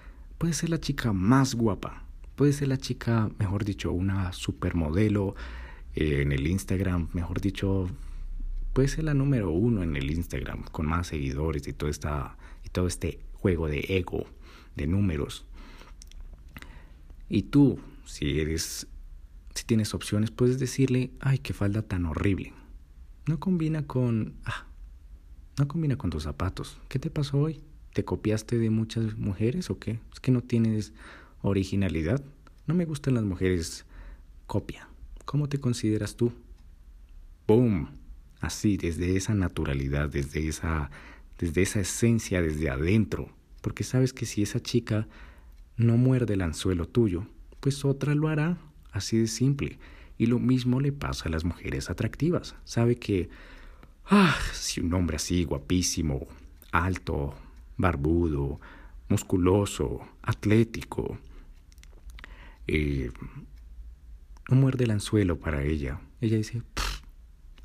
Puede 0.42 0.54
ser 0.54 0.70
la 0.70 0.80
chica 0.80 1.12
más 1.12 1.54
guapa, 1.54 2.02
puede 2.34 2.52
ser 2.52 2.66
la 2.66 2.76
chica, 2.76 3.30
mejor 3.38 3.64
dicho, 3.64 3.92
una 3.92 4.32
supermodelo 4.32 5.36
eh, 5.94 6.22
en 6.22 6.32
el 6.32 6.48
Instagram, 6.48 7.10
mejor 7.12 7.40
dicho, 7.40 7.88
puede 8.72 8.88
ser 8.88 9.04
la 9.04 9.14
número 9.14 9.52
uno 9.52 9.84
en 9.84 9.94
el 9.94 10.10
Instagram, 10.10 10.64
con 10.64 10.86
más 10.86 11.06
seguidores 11.06 11.68
y 11.68 11.72
todo, 11.72 11.88
esta, 11.88 12.36
y 12.64 12.70
todo 12.70 12.88
este 12.88 13.20
juego 13.34 13.68
de 13.68 13.84
ego, 13.88 14.26
de 14.76 14.86
números. 14.86 15.44
Y 17.28 17.44
tú, 17.44 17.78
si 18.04 18.40
eres, 18.40 18.86
si 19.54 19.64
tienes 19.64 19.94
opciones, 19.94 20.30
puedes 20.30 20.58
decirle, 20.58 21.10
ay, 21.20 21.38
qué 21.38 21.52
falda 21.52 21.82
tan 21.82 22.06
horrible. 22.06 22.52
No 23.26 23.38
combina 23.40 23.86
con, 23.86 24.34
ah, 24.44 24.66
no 25.58 25.68
combina 25.68 25.96
con 25.96 26.10
tus 26.10 26.24
zapatos. 26.24 26.78
¿Qué 26.88 26.98
te 26.98 27.10
pasó 27.10 27.38
hoy? 27.38 27.62
¿Te 27.92 28.04
copiaste 28.04 28.58
de 28.58 28.70
muchas 28.70 29.16
mujeres 29.16 29.70
o 29.70 29.78
qué? 29.78 29.98
Es 30.12 30.20
que 30.20 30.32
no 30.32 30.42
tienes 30.42 30.92
originalidad. 31.42 32.22
No 32.66 32.74
me 32.74 32.84
gustan 32.84 33.14
las 33.14 33.24
mujeres 33.24 33.84
copia. 34.46 34.88
¿Cómo 35.24 35.48
te 35.48 35.58
consideras 35.58 36.16
tú? 36.16 36.32
¡Boom! 37.46 37.88
Así, 38.40 38.76
desde 38.76 39.16
esa 39.16 39.34
naturalidad, 39.34 40.08
desde 40.08 40.48
esa, 40.48 40.90
desde 41.38 41.62
esa 41.62 41.80
esencia, 41.80 42.42
desde 42.42 42.70
adentro. 42.70 43.30
Porque 43.62 43.84
sabes 43.84 44.12
que 44.12 44.26
si 44.26 44.42
esa 44.42 44.60
chica 44.60 45.08
no 45.78 45.96
muerde 45.96 46.34
el 46.34 46.42
anzuelo 46.42 46.86
tuyo, 46.86 47.26
pues 47.60 47.84
otra 47.86 48.14
lo 48.14 48.28
hará. 48.28 48.58
Así 48.90 49.16
de 49.16 49.26
simple. 49.26 49.78
Y 50.18 50.26
lo 50.26 50.38
mismo 50.38 50.80
le 50.80 50.92
pasa 50.92 51.30
a 51.30 51.32
las 51.32 51.44
mujeres 51.44 51.88
atractivas. 51.88 52.54
Sabe 52.64 52.96
que, 52.96 53.30
ah, 54.04 54.36
si 54.52 54.80
un 54.80 54.92
hombre 54.92 55.16
así, 55.16 55.44
guapísimo, 55.44 56.26
alto, 56.70 57.34
barbudo, 57.78 58.60
musculoso, 59.08 60.00
atlético. 60.22 61.18
Eh, 62.66 63.10
no 64.48 64.56
muerde 64.56 64.84
el 64.84 64.90
anzuelo 64.90 65.38
para 65.38 65.62
ella. 65.62 66.00
Ella 66.20 66.36
dice, 66.36 66.62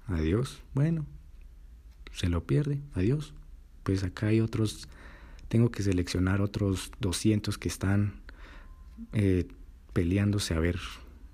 adiós, 0.08 0.62
bueno, 0.74 1.06
se 2.12 2.30
lo 2.30 2.44
pierde, 2.46 2.82
adiós. 2.94 3.34
Pues 3.84 4.04
acá 4.04 4.28
hay 4.28 4.42
otros, 4.42 4.88
tengo 5.48 5.72
que 5.72 5.84
seleccionar 5.84 6.42
otros 6.42 6.92
200 7.00 7.58
que 7.58 7.68
están 7.70 8.22
eh, 9.14 9.48
peleándose 9.94 10.54
a 10.54 10.60
ver 10.60 10.80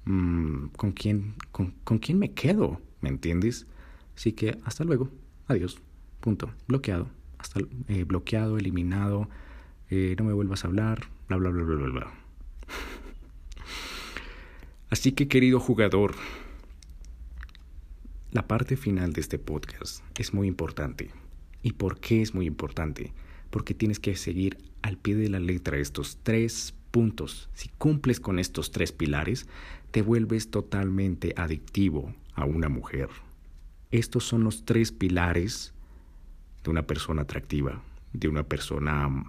mm, 0.06 0.68
con, 0.78 0.92
quién, 0.92 1.36
con, 1.52 1.72
con 1.84 2.00
quién 2.00 2.20
me 2.20 2.34
quedo, 2.34 2.82
¿me 3.02 3.10
entiendes? 3.10 3.68
Así 4.16 4.34
que 4.34 4.58
hasta 4.64 4.84
luego, 4.84 5.10
adiós, 5.48 5.80
punto, 6.20 6.52
bloqueado 6.68 7.10
hasta 7.44 7.60
eh, 7.90 8.06
bloqueado, 8.06 8.58
eliminado, 8.58 9.30
eh, 9.90 10.16
no 10.18 10.24
me 10.24 10.34
vuelvas 10.34 10.64
a 10.64 10.68
hablar, 10.68 11.10
bla, 11.28 11.38
bla, 11.38 11.50
bla, 11.50 11.64
bla, 11.64 11.76
bla, 11.76 11.90
bla. 11.90 12.14
Así 14.90 15.12
que 15.12 15.28
querido 15.28 15.60
jugador, 15.60 16.16
la 18.32 18.48
parte 18.48 18.78
final 18.78 19.14
de 19.14 19.22
este 19.22 19.38
podcast 19.40 20.04
es 20.18 20.34
muy 20.34 20.48
importante. 20.48 21.12
¿Y 21.62 21.74
por 21.74 22.00
qué 22.00 22.22
es 22.22 22.34
muy 22.34 22.46
importante? 22.46 23.14
Porque 23.54 23.76
tienes 23.76 24.00
que 24.00 24.16
seguir 24.16 24.58
al 24.82 24.98
pie 24.98 25.16
de 25.16 25.30
la 25.30 25.40
letra 25.40 25.78
estos 25.78 26.18
tres 26.24 26.74
puntos. 26.90 27.50
Si 27.54 27.70
cumples 27.78 28.20
con 28.20 28.40
estos 28.40 28.72
tres 28.72 28.92
pilares, 28.92 29.46
te 29.92 30.02
vuelves 30.02 30.50
totalmente 30.50 31.36
adictivo 31.38 32.16
a 32.34 32.46
una 32.46 32.68
mujer. 32.68 33.10
Estos 33.92 34.24
son 34.24 34.44
los 34.44 34.66
tres 34.66 34.92
pilares 34.92 35.72
de 36.64 36.72
una 36.72 36.88
persona 36.88 37.22
atractiva, 37.22 37.80
de 38.12 38.28
una 38.28 38.42
persona, 38.42 39.24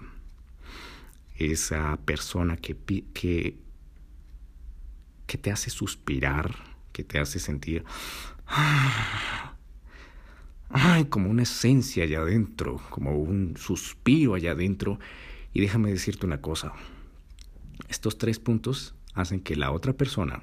esa 1.37 1.99
persona 2.07 2.57
que, 2.57 2.75
que, 3.13 3.59
que 5.27 5.37
te 5.37 5.51
hace 5.51 5.69
suspirar, 5.69 6.57
que 6.93 7.05
te 7.05 7.19
hace 7.19 7.39
sentir 7.39 7.85
ay, 10.69 11.05
como 11.07 11.31
una 11.31 11.43
esencia 11.43 12.05
allá 12.05 12.21
adentro, 12.21 12.81
como 12.91 13.19
un 13.19 13.57
suspiro 13.57 14.35
allá 14.35 14.53
adentro. 14.53 14.99
Y 15.53 15.61
déjame 15.61 15.91
decirte 15.91 16.27
una 16.27 16.41
cosa, 16.41 16.73
estos 17.89 18.19
tres 18.19 18.39
puntos 18.39 18.95
hacen 19.15 19.41
que 19.41 19.57
la 19.57 19.71
otra 19.71 19.93
persona, 19.93 20.43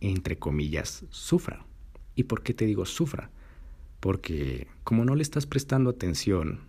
entre 0.00 0.38
comillas, 0.38 1.04
sufra. 1.10 1.64
¿Y 2.14 2.24
por 2.24 2.42
qué 2.42 2.54
te 2.54 2.66
digo 2.66 2.86
sufra? 2.86 3.30
porque 4.00 4.68
como 4.84 5.04
no 5.04 5.14
le 5.14 5.22
estás 5.22 5.46
prestando 5.46 5.90
atención, 5.90 6.60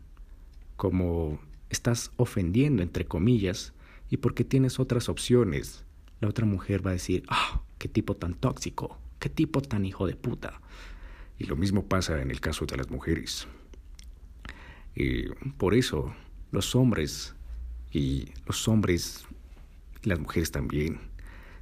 como 0.76 1.40
estás 1.70 2.12
ofendiendo, 2.18 2.82
entre 2.82 3.06
comillas, 3.06 3.74
y 4.10 4.18
porque 4.18 4.44
tienes 4.44 4.80
otras 4.80 5.10
opciones, 5.10 5.84
la 6.20 6.30
otra 6.30 6.46
mujer 6.46 6.86
va 6.86 6.92
a 6.92 6.94
decir, 6.94 7.24
ah, 7.28 7.62
qué 7.78 7.88
tipo 7.88 8.16
tan 8.16 8.34
tóxico, 8.34 8.98
qué 9.20 9.30
tipo 9.30 9.62
tan 9.62 9.86
hijo 9.86 10.08
de 10.08 10.16
puta. 10.16 10.62
Y 11.40 11.46
lo 11.46 11.56
mismo 11.56 11.86
pasa 11.86 12.22
en 12.22 12.32
el 12.32 12.40
caso 12.40 12.66
de 12.66 12.78
las 12.78 12.90
mujeres. 12.90 13.48
Y 14.96 15.28
por 15.58 15.76
eso 15.76 16.14
los 16.52 16.76
hombres, 16.76 17.36
y 17.92 18.30
los 18.46 18.68
hombres 18.68 19.26
las 20.04 20.20
mujeres 20.20 20.52
también, 20.52 21.00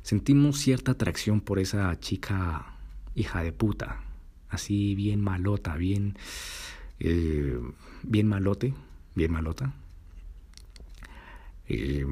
sentimos 0.01 0.59
cierta 0.59 0.91
atracción 0.91 1.41
por 1.41 1.59
esa 1.59 1.99
chica 1.99 2.77
hija 3.15 3.43
de 3.43 3.51
puta, 3.51 4.03
así 4.49 4.95
bien 4.95 5.21
malota, 5.21 5.75
bien, 5.75 6.17
eh, 6.99 7.59
bien 8.03 8.27
malote, 8.27 8.73
bien 9.15 9.31
malota. 9.31 9.73
Eh, 11.67 12.05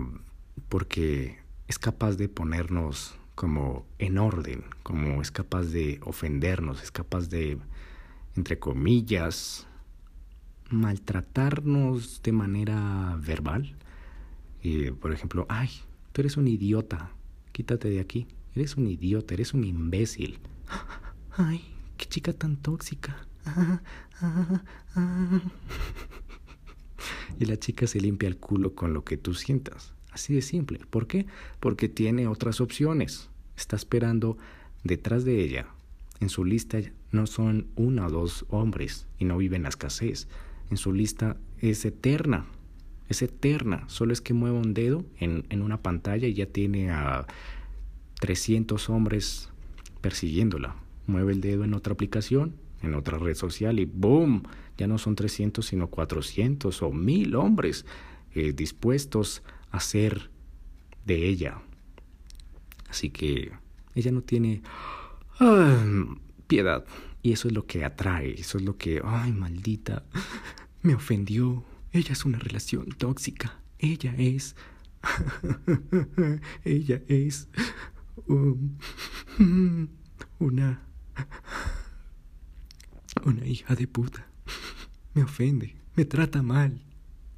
porque 0.70 1.40
es 1.68 1.78
capaz 1.78 2.16
de 2.16 2.30
ponernos 2.30 3.16
como 3.36 3.86
en 4.00 4.18
orden, 4.18 4.64
como 4.84 5.22
es 5.22 5.32
capaz 5.32 5.64
de 5.64 6.00
ofendernos, 6.04 6.84
es 6.84 6.92
capaz 6.92 7.30
de, 7.30 7.58
entre 8.36 8.60
comillas, 8.60 9.68
maltratarnos 10.70 12.22
de 12.24 12.32
manera 12.32 13.18
verbal. 13.20 13.76
Por 15.02 15.12
ejemplo, 15.12 15.46
ay, 15.50 15.70
tú 16.12 16.22
eres 16.22 16.38
un 16.38 16.48
idiota, 16.48 17.12
quítate 17.52 17.90
de 17.90 18.00
aquí, 18.00 18.28
eres 18.56 18.78
un 18.78 18.88
idiota, 18.88 19.34
eres 19.34 19.54
un 19.54 19.64
imbécil. 19.64 20.40
Ay, 21.36 21.66
qué 21.98 22.06
chica 22.06 22.32
tan 22.32 22.58
tóxica. 22.58 23.26
y 27.40 27.46
la 27.46 27.58
chica 27.58 27.88
se 27.88 28.00
limpia 28.00 28.30
el 28.30 28.38
culo 28.38 28.76
con 28.76 28.94
lo 28.94 29.04
que 29.04 29.18
tú 29.18 29.34
sientas. 29.34 29.94
Así 30.14 30.34
de 30.34 30.42
simple. 30.42 30.80
¿Por 30.90 31.08
qué? 31.08 31.26
Porque 31.60 31.90
tiene 31.90 32.28
otras 32.28 32.62
opciones. 32.62 33.30
Está 33.58 33.76
esperando 33.76 34.38
detrás 34.84 35.26
de 35.26 35.44
ella. 35.44 35.68
En 36.20 36.30
su 36.30 36.46
lista 36.46 36.80
no 37.12 37.28
son 37.28 37.68
uno 37.76 38.06
o 38.06 38.10
dos 38.10 38.46
hombres 38.50 39.08
y 39.20 39.26
no 39.26 39.38
vive 39.38 39.56
en 39.56 39.64
la 39.64 39.70
escasez. 39.70 40.28
En 40.70 40.78
su 40.78 40.94
lista 40.94 41.38
es 41.60 41.84
eterna. 41.86 42.46
Es 43.10 43.22
eterna. 43.22 43.84
Solo 43.88 44.14
es 44.14 44.22
que 44.22 44.34
mueva 44.34 44.60
un 44.60 44.74
dedo 44.74 45.04
en, 45.20 45.46
en 45.50 45.62
una 45.62 45.82
pantalla 45.82 46.28
y 46.28 46.34
ya 46.34 46.46
tiene 46.46 46.92
a 46.92 47.26
300 48.20 48.90
hombres 48.90 49.50
persiguiéndola. 50.02 50.76
Mueve 51.08 51.34
el 51.34 51.42
dedo 51.42 51.64
en 51.64 51.74
otra 51.74 51.94
aplicación, 51.94 52.56
en 52.84 52.94
otra 52.94 53.18
red 53.18 53.36
social 53.36 53.80
y 53.80 53.86
¡boom! 53.86 54.44
Ya 54.78 54.88
no 54.88 54.98
son 54.98 55.16
300 55.16 55.66
sino 55.66 55.88
400 55.88 56.82
o 56.82 56.92
1000 56.92 57.36
hombres 57.36 57.86
eh, 58.36 58.54
dispuestos 58.54 59.44
a 59.44 59.63
ser 59.80 60.30
de 61.06 61.28
ella. 61.28 61.62
Así 62.90 63.10
que 63.10 63.52
ella 63.96 64.12
no 64.12 64.22
tiene 64.22 64.62
ah, 65.40 65.84
piedad. 66.48 66.86
Y 67.22 67.32
eso 67.32 67.48
es 67.48 67.54
lo 67.54 67.66
que 67.66 67.86
atrae, 67.86 68.40
eso 68.40 68.58
es 68.58 68.64
lo 68.64 68.78
que, 68.78 69.02
ay, 69.04 69.32
maldita, 69.32 70.04
me 70.82 70.94
ofendió. 70.94 71.64
Ella 71.92 72.14
es 72.14 72.26
una 72.26 72.40
relación 72.40 72.90
tóxica. 72.98 73.60
Ella 73.80 74.14
es... 74.18 74.56
ella 76.64 77.02
es... 77.08 77.48
Una... 80.40 80.82
Una 83.26 83.46
hija 83.46 83.76
de 83.76 83.88
puta. 83.88 84.28
Me 85.14 85.24
ofende, 85.24 85.76
me 85.96 86.06
trata 86.06 86.42
mal, 86.42 86.82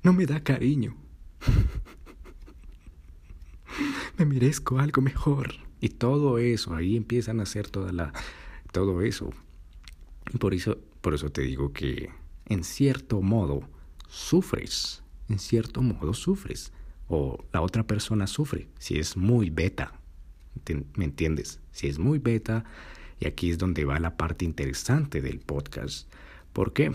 no 0.02 0.14
me 0.14 0.26
da 0.26 0.42
cariño. 0.42 0.96
Me 4.18 4.26
merezco 4.26 4.80
algo 4.80 5.02
mejor. 5.02 5.54
Y 5.82 5.90
todo 5.90 6.38
eso, 6.38 6.74
ahí 6.74 6.96
empiezan 6.96 7.40
a 7.40 7.44
hacer 7.44 7.70
toda 7.70 7.92
la 7.92 8.14
todo 8.72 9.02
eso. 9.02 9.30
Y 10.34 10.38
por 10.38 10.54
eso 10.54 10.78
por 11.06 11.14
eso 11.14 11.30
te 11.30 11.42
digo 11.42 11.72
que 11.72 12.10
en 12.48 12.64
cierto 12.64 13.22
modo 13.22 13.70
sufres, 14.08 15.04
en 15.30 15.38
cierto 15.38 15.84
modo 15.84 16.16
sufres 16.16 16.74
o 17.08 17.46
la 17.54 17.62
otra 17.62 17.86
persona 17.86 18.26
sufre 18.26 18.70
si 18.80 18.98
es 18.98 19.16
muy 19.16 19.52
beta. 19.52 20.00
¿Me 20.96 21.06
entiendes? 21.06 21.60
Si 21.72 21.88
es 21.88 22.00
muy 22.00 22.18
beta, 22.18 22.64
y 23.20 23.28
aquí 23.28 23.52
es 23.52 23.60
donde 23.60 23.86
va 23.86 24.00
la 24.00 24.18
parte 24.18 24.46
interesante 24.46 25.22
del 25.22 25.40
podcast. 25.40 26.12
¿Por 26.54 26.74
qué? 26.74 26.92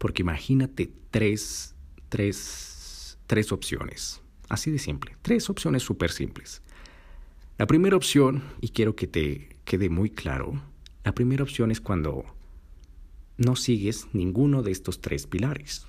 Porque 0.00 0.22
imagínate 0.22 0.92
tres, 1.12 1.76
tres, 2.08 3.18
tres 3.28 3.52
opciones. 3.52 4.20
Así 4.48 4.70
de 4.70 4.78
simple. 4.78 5.16
Tres 5.22 5.50
opciones 5.50 5.82
súper 5.82 6.10
simples. 6.10 6.62
La 7.58 7.66
primera 7.66 7.96
opción, 7.96 8.42
y 8.60 8.68
quiero 8.68 8.94
que 8.96 9.06
te 9.06 9.56
quede 9.64 9.88
muy 9.88 10.10
claro, 10.10 10.60
la 11.04 11.14
primera 11.14 11.42
opción 11.42 11.70
es 11.70 11.80
cuando 11.80 12.24
no 13.38 13.56
sigues 13.56 14.08
ninguno 14.12 14.62
de 14.62 14.72
estos 14.72 15.00
tres 15.00 15.26
pilares. 15.26 15.86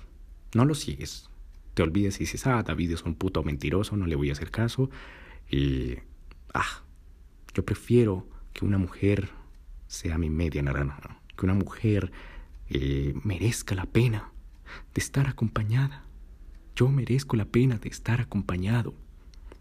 No 0.54 0.64
lo 0.64 0.74
sigues. 0.74 1.28
Te 1.74 1.82
olvides 1.82 2.16
y 2.16 2.20
dices, 2.20 2.46
ah, 2.46 2.62
David 2.62 2.92
es 2.92 3.02
un 3.02 3.14
puto 3.14 3.42
mentiroso, 3.42 3.96
no 3.96 4.06
le 4.06 4.16
voy 4.16 4.30
a 4.30 4.32
hacer 4.32 4.50
caso. 4.50 4.90
Y, 5.50 5.96
ah, 6.54 6.82
yo 7.54 7.64
prefiero 7.64 8.26
que 8.52 8.64
una 8.64 8.78
mujer 8.78 9.30
sea 9.86 10.18
mi 10.18 10.30
media 10.30 10.62
naranja, 10.62 11.20
que 11.36 11.46
una 11.46 11.54
mujer 11.54 12.10
eh, 12.68 13.14
merezca 13.24 13.74
la 13.74 13.86
pena 13.86 14.32
de 14.94 15.00
estar 15.00 15.28
acompañada. 15.28 16.04
Yo 16.78 16.88
merezco 16.88 17.34
la 17.34 17.44
pena 17.44 17.76
de 17.78 17.88
estar 17.88 18.20
acompañado 18.20 18.94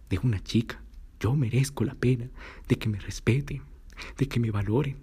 de 0.07 0.19
una 0.19 0.39
chica. 0.43 0.83
Yo 1.19 1.35
merezco 1.35 1.83
la 1.83 1.95
pena 1.95 2.29
de 2.67 2.75
que 2.75 2.89
me 2.89 2.99
respeten, 2.99 3.63
de 4.19 4.27
que 4.27 4.39
me 4.39 4.51
valoren, 4.51 4.97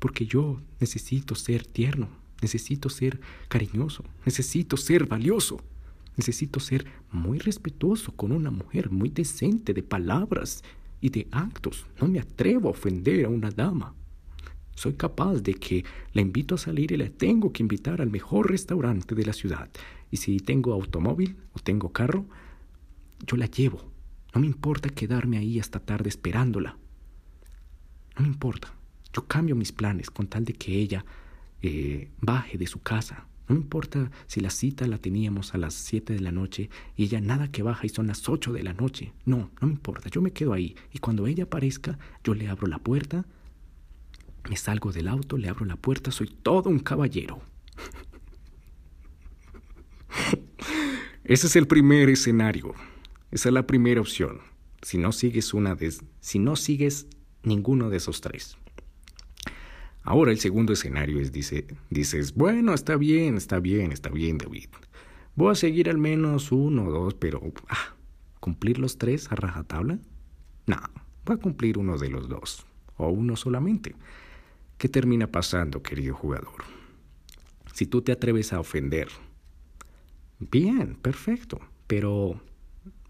porque 0.00 0.26
yo 0.26 0.60
necesito 0.80 1.36
ser 1.36 1.64
tierno, 1.64 2.08
necesito 2.42 2.88
ser 2.88 3.20
cariñoso, 3.46 4.02
necesito 4.26 4.76
ser 4.76 5.06
valioso, 5.06 5.60
necesito 6.16 6.58
ser 6.58 6.86
muy 7.12 7.38
respetuoso 7.38 8.10
con 8.16 8.32
una 8.32 8.50
mujer, 8.50 8.90
muy 8.90 9.10
decente 9.10 9.72
de 9.72 9.84
palabras 9.84 10.64
y 11.00 11.10
de 11.10 11.28
actos. 11.30 11.86
No 12.00 12.08
me 12.08 12.18
atrevo 12.18 12.66
a 12.66 12.72
ofender 12.72 13.26
a 13.26 13.28
una 13.28 13.52
dama. 13.52 13.94
Soy 14.74 14.94
capaz 14.94 15.36
de 15.36 15.54
que 15.54 15.84
la 16.14 16.22
invito 16.22 16.56
a 16.56 16.58
salir 16.58 16.90
y 16.90 16.96
la 16.96 17.10
tengo 17.10 17.52
que 17.52 17.62
invitar 17.62 18.00
al 18.00 18.10
mejor 18.10 18.50
restaurante 18.50 19.14
de 19.14 19.24
la 19.24 19.32
ciudad. 19.32 19.70
Y 20.10 20.16
si 20.16 20.38
tengo 20.38 20.72
automóvil 20.72 21.36
o 21.52 21.58
tengo 21.58 21.92
carro, 21.92 22.26
yo 23.26 23.36
la 23.36 23.46
llevo. 23.46 23.90
No 24.34 24.40
me 24.40 24.46
importa 24.46 24.88
quedarme 24.88 25.38
ahí 25.38 25.58
hasta 25.58 25.80
tarde 25.80 26.08
esperándola. 26.08 26.76
No 28.16 28.22
me 28.22 28.28
importa. 28.28 28.74
Yo 29.12 29.26
cambio 29.26 29.56
mis 29.56 29.72
planes 29.72 30.10
con 30.10 30.28
tal 30.28 30.44
de 30.44 30.52
que 30.52 30.74
ella 30.74 31.04
eh, 31.62 32.10
baje 32.20 32.58
de 32.58 32.66
su 32.66 32.80
casa. 32.80 33.26
No 33.48 33.56
me 33.56 33.62
importa 33.62 34.10
si 34.28 34.40
la 34.40 34.50
cita 34.50 34.86
la 34.86 34.98
teníamos 34.98 35.54
a 35.54 35.58
las 35.58 35.74
7 35.74 36.12
de 36.12 36.20
la 36.20 36.30
noche 36.30 36.70
y 36.96 37.04
ella 37.04 37.20
nada 37.20 37.50
que 37.50 37.64
baja 37.64 37.84
y 37.84 37.88
son 37.88 38.06
las 38.06 38.28
8 38.28 38.52
de 38.52 38.62
la 38.62 38.72
noche. 38.72 39.12
No, 39.24 39.50
no 39.60 39.66
me 39.66 39.72
importa. 39.72 40.08
Yo 40.08 40.22
me 40.22 40.32
quedo 40.32 40.52
ahí 40.52 40.76
y 40.92 41.00
cuando 41.00 41.26
ella 41.26 41.44
aparezca, 41.44 41.98
yo 42.22 42.34
le 42.34 42.48
abro 42.48 42.68
la 42.68 42.78
puerta, 42.78 43.24
me 44.48 44.56
salgo 44.56 44.92
del 44.92 45.08
auto, 45.08 45.36
le 45.36 45.48
abro 45.48 45.64
la 45.64 45.74
puerta, 45.74 46.12
soy 46.12 46.28
todo 46.28 46.70
un 46.70 46.78
caballero. 46.78 47.40
Ese 51.24 51.46
es 51.46 51.56
el 51.56 51.66
primer 51.66 52.08
escenario. 52.08 52.74
Esa 53.30 53.48
es 53.48 53.52
la 53.52 53.66
primera 53.66 54.00
opción. 54.00 54.40
Si 54.82 54.98
no 54.98 55.12
sigues 55.12 55.54
una 55.54 55.74
de, 55.74 55.92
si 56.20 56.38
no 56.38 56.56
sigues 56.56 57.06
ninguno 57.42 57.90
de 57.90 57.98
esos 57.98 58.20
tres. 58.20 58.56
Ahora 60.02 60.32
el 60.32 60.38
segundo 60.38 60.72
escenario 60.72 61.20
es, 61.20 61.30
dice, 61.30 61.66
dices, 61.90 62.34
bueno, 62.34 62.72
está 62.74 62.96
bien, 62.96 63.36
está 63.36 63.60
bien, 63.60 63.92
está 63.92 64.08
bien, 64.08 64.38
David. 64.38 64.68
Voy 65.36 65.52
a 65.52 65.54
seguir 65.54 65.88
al 65.90 65.98
menos 65.98 66.52
uno 66.52 66.86
o 66.86 66.90
dos, 66.90 67.14
pero 67.14 67.40
ah, 67.68 67.94
¿cumplir 68.40 68.78
los 68.78 68.98
tres 68.98 69.30
a 69.30 69.36
rajatabla? 69.36 69.98
No, 70.66 70.76
voy 71.24 71.36
a 71.36 71.40
cumplir 71.40 71.78
uno 71.78 71.98
de 71.98 72.08
los 72.08 72.28
dos, 72.28 72.66
o 72.96 73.08
uno 73.08 73.36
solamente. 73.36 73.94
¿Qué 74.78 74.88
termina 74.88 75.26
pasando, 75.26 75.82
querido 75.82 76.14
jugador? 76.14 76.64
Si 77.74 77.86
tú 77.86 78.02
te 78.02 78.12
atreves 78.12 78.52
a 78.52 78.60
ofender, 78.60 79.08
bien, 80.40 80.96
perfecto, 80.96 81.60
pero 81.86 82.40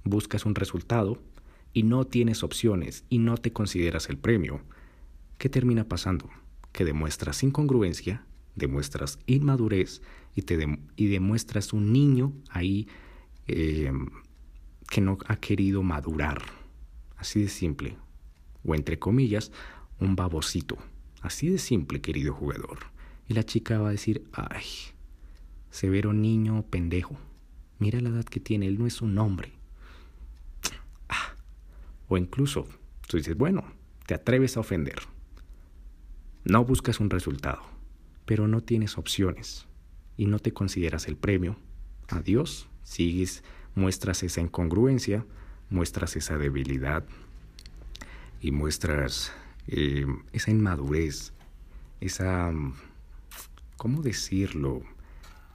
buscas 0.04 0.44
un 0.44 0.54
resultado 0.54 1.18
y 1.72 1.84
no 1.84 2.04
tienes 2.04 2.42
opciones 2.42 3.04
y 3.08 3.18
no 3.18 3.36
te 3.36 3.52
consideras 3.52 4.08
el 4.08 4.18
premio, 4.18 4.60
¿qué 5.38 5.48
termina 5.48 5.84
pasando? 5.84 6.28
que 6.72 6.84
demuestras 6.84 7.42
incongruencia, 7.42 8.24
demuestras 8.54 9.18
inmadurez 9.26 10.02
y, 10.34 10.42
te 10.42 10.78
y 10.96 11.06
demuestras 11.06 11.72
un 11.72 11.92
niño 11.92 12.32
ahí 12.50 12.88
eh, 13.46 13.92
que 14.88 15.00
no 15.00 15.18
ha 15.26 15.36
querido 15.36 15.82
madurar. 15.82 16.42
Así 17.16 17.42
de 17.42 17.48
simple. 17.48 17.96
O 18.64 18.74
entre 18.74 18.98
comillas, 18.98 19.52
un 19.98 20.16
babosito. 20.16 20.78
Así 21.22 21.48
de 21.48 21.58
simple, 21.58 22.00
querido 22.00 22.32
jugador. 22.32 22.78
Y 23.28 23.34
la 23.34 23.44
chica 23.44 23.78
va 23.78 23.88
a 23.88 23.92
decir, 23.92 24.24
ay, 24.32 24.64
severo 25.70 26.12
niño 26.12 26.64
pendejo. 26.68 27.16
Mira 27.78 28.00
la 28.00 28.10
edad 28.10 28.24
que 28.24 28.40
tiene, 28.40 28.66
él 28.66 28.78
no 28.78 28.86
es 28.86 29.00
un 29.02 29.18
hombre. 29.18 29.52
Ah. 31.08 31.34
O 32.08 32.16
incluso, 32.16 32.68
tú 33.08 33.16
dices, 33.16 33.36
bueno, 33.36 33.64
te 34.06 34.14
atreves 34.14 34.56
a 34.56 34.60
ofender. 34.60 35.00
No 36.44 36.64
buscas 36.64 37.00
un 37.00 37.10
resultado, 37.10 37.62
pero 38.26 38.48
no 38.48 38.60
tienes 38.60 38.96
opciones 38.96 39.66
y 40.16 40.26
no 40.26 40.38
te 40.38 40.52
consideras 40.52 41.08
el 41.08 41.16
premio. 41.16 41.56
Adiós, 42.08 42.68
sigues, 42.82 43.42
muestras 43.74 44.22
esa 44.22 44.40
incongruencia, 44.40 45.24
muestras 45.68 46.16
esa 46.16 46.38
debilidad 46.38 47.04
y 48.40 48.52
muestras 48.52 49.32
eh, 49.66 50.06
esa 50.32 50.50
inmadurez, 50.50 51.32
esa, 52.00 52.52
¿cómo 53.76 54.02
decirlo? 54.02 54.82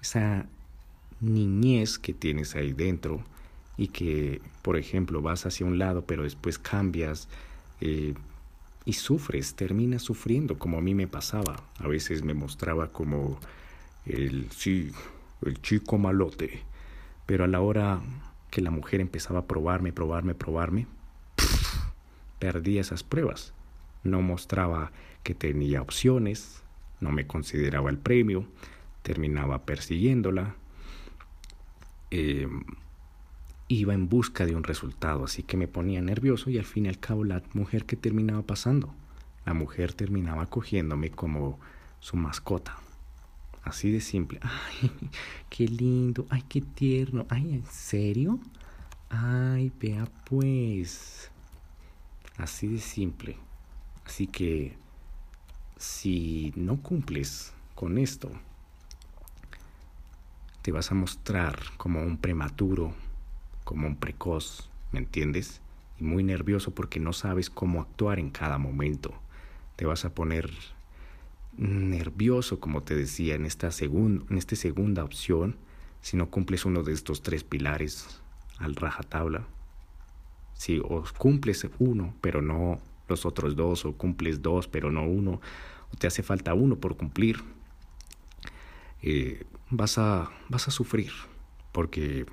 Esa 0.06 0.46
niñez 1.20 1.98
que 1.98 2.14
tienes 2.14 2.54
ahí 2.56 2.74
dentro 2.74 3.24
y 3.76 3.88
que, 3.88 4.40
por 4.62 4.78
ejemplo, 4.78 5.24
vas 5.24 5.48
hacia 5.48 5.66
un 5.66 5.80
lado 5.80 6.06
pero 6.06 6.22
después 6.22 6.60
cambias 6.60 7.28
eh, 7.82 8.14
y 8.86 8.94
sufres, 8.94 9.56
terminas 9.56 10.04
sufriendo 10.04 10.60
como 10.60 10.78
a 10.78 10.82
mí 10.82 10.94
me 10.94 11.08
pasaba. 11.08 11.56
A 11.80 11.88
veces 11.88 12.24
me 12.24 12.36
mostraba 12.36 12.92
como 12.92 13.40
el, 14.06 14.52
sí, 14.52 14.92
el 15.44 15.60
chico 15.64 15.98
malote, 15.98 16.62
pero 17.26 17.44
a 17.44 17.48
la 17.48 17.62
hora 17.62 18.00
que 18.52 18.62
la 18.62 18.70
mujer 18.70 19.02
empezaba 19.02 19.40
a 19.40 19.48
probarme, 19.48 19.92
probarme, 19.92 20.36
probarme, 20.36 20.86
perdí 22.38 22.78
esas 22.78 23.02
pruebas. 23.02 23.56
No 24.04 24.22
mostraba 24.22 24.92
que 25.24 25.34
tenía 25.34 25.82
opciones, 25.82 26.62
no 27.00 27.12
me 27.12 27.26
consideraba 27.26 27.90
el 27.90 27.98
premio, 27.98 28.46
terminaba 29.06 29.66
persiguiéndola. 29.66 30.56
Eh, 32.10 32.50
iba 33.68 33.94
en 33.94 34.10
busca 34.10 34.48
de 34.48 34.56
un 34.56 34.64
resultado, 34.64 35.26
así 35.26 35.44
que 35.44 35.58
me 35.58 35.68
ponía 35.68 36.02
nervioso 36.02 36.50
y 36.50 36.58
al 36.58 36.66
fin 36.66 36.88
y 36.88 36.90
al 36.90 37.00
cabo 37.00 37.24
la 37.24 37.44
mujer 37.54 37.86
que 37.86 37.96
terminaba 37.96 38.42
pasando, 38.42 38.96
la 39.46 39.54
mujer 39.54 39.94
terminaba 39.94 40.48
cogiéndome 40.48 41.12
como 41.12 41.60
su 42.00 42.18
mascota. 42.18 42.78
Así 43.64 43.92
de 43.92 44.02
simple. 44.02 44.40
Ay, 44.82 44.92
qué 45.50 45.68
lindo, 45.68 46.26
ay, 46.30 46.44
qué 46.48 46.62
tierno. 46.62 47.26
Ay, 47.30 47.54
¿en 47.54 47.66
serio? 47.66 48.40
Ay, 49.10 49.72
vea 49.80 50.08
pues. 50.26 51.32
Así 52.38 52.68
de 52.68 52.80
simple. 52.80 53.38
Así 54.06 54.28
que 54.28 54.78
si 55.78 56.54
no 56.56 56.78
cumples 56.78 57.54
con 57.74 57.98
esto, 57.98 58.32
te 60.66 60.72
vas 60.72 60.92
a 60.92 60.96
mostrar 60.96 61.60
como 61.78 62.02
un 62.02 62.18
prematuro, 62.18 62.92
como 63.66 63.86
un 63.86 63.98
precoz, 63.98 64.72
¿me 64.92 64.98
entiendes? 64.98 65.62
Y 66.00 66.04
muy 66.06 66.24
nervioso 66.24 66.74
porque 66.74 67.00
no 67.00 67.14
sabes 67.14 67.52
cómo 67.52 67.82
actuar 67.82 68.18
en 68.18 68.32
cada 68.32 68.58
momento. 68.58 69.14
Te 69.76 69.86
vas 69.86 70.06
a 70.06 70.16
poner 70.16 70.50
nervioso, 71.56 72.60
como 72.60 72.82
te 72.82 72.96
decía, 72.96 73.36
en 73.36 73.46
esta, 73.46 73.70
en 73.80 74.26
esta 74.32 74.56
segunda 74.56 75.04
opción, 75.04 75.56
si 76.02 76.18
no 76.18 76.32
cumples 76.32 76.66
uno 76.66 76.82
de 76.82 76.94
estos 76.94 77.22
tres 77.22 77.44
pilares 77.44 78.24
al 78.58 78.76
rajatabla. 78.76 79.46
Si 80.56 80.82
o 80.84 81.04
cumples 81.20 81.68
uno, 81.78 82.16
pero 82.22 82.42
no 82.42 82.80
los 83.08 83.28
otros 83.28 83.56
dos, 83.56 83.86
o 83.86 83.94
cumples 83.94 84.42
dos, 84.42 84.68
pero 84.68 84.92
no 84.92 85.04
uno, 85.04 85.42
o 85.94 85.96
te 86.00 86.08
hace 86.08 86.24
falta 86.24 86.56
uno 86.56 86.78
por 86.78 86.98
cumplir, 86.98 87.44
eh, 89.04 89.46
vas, 89.76 89.98
a, 89.98 90.30
vas 90.50 90.68
a 90.68 90.72
sufrir, 90.72 91.12
porque 91.72 92.26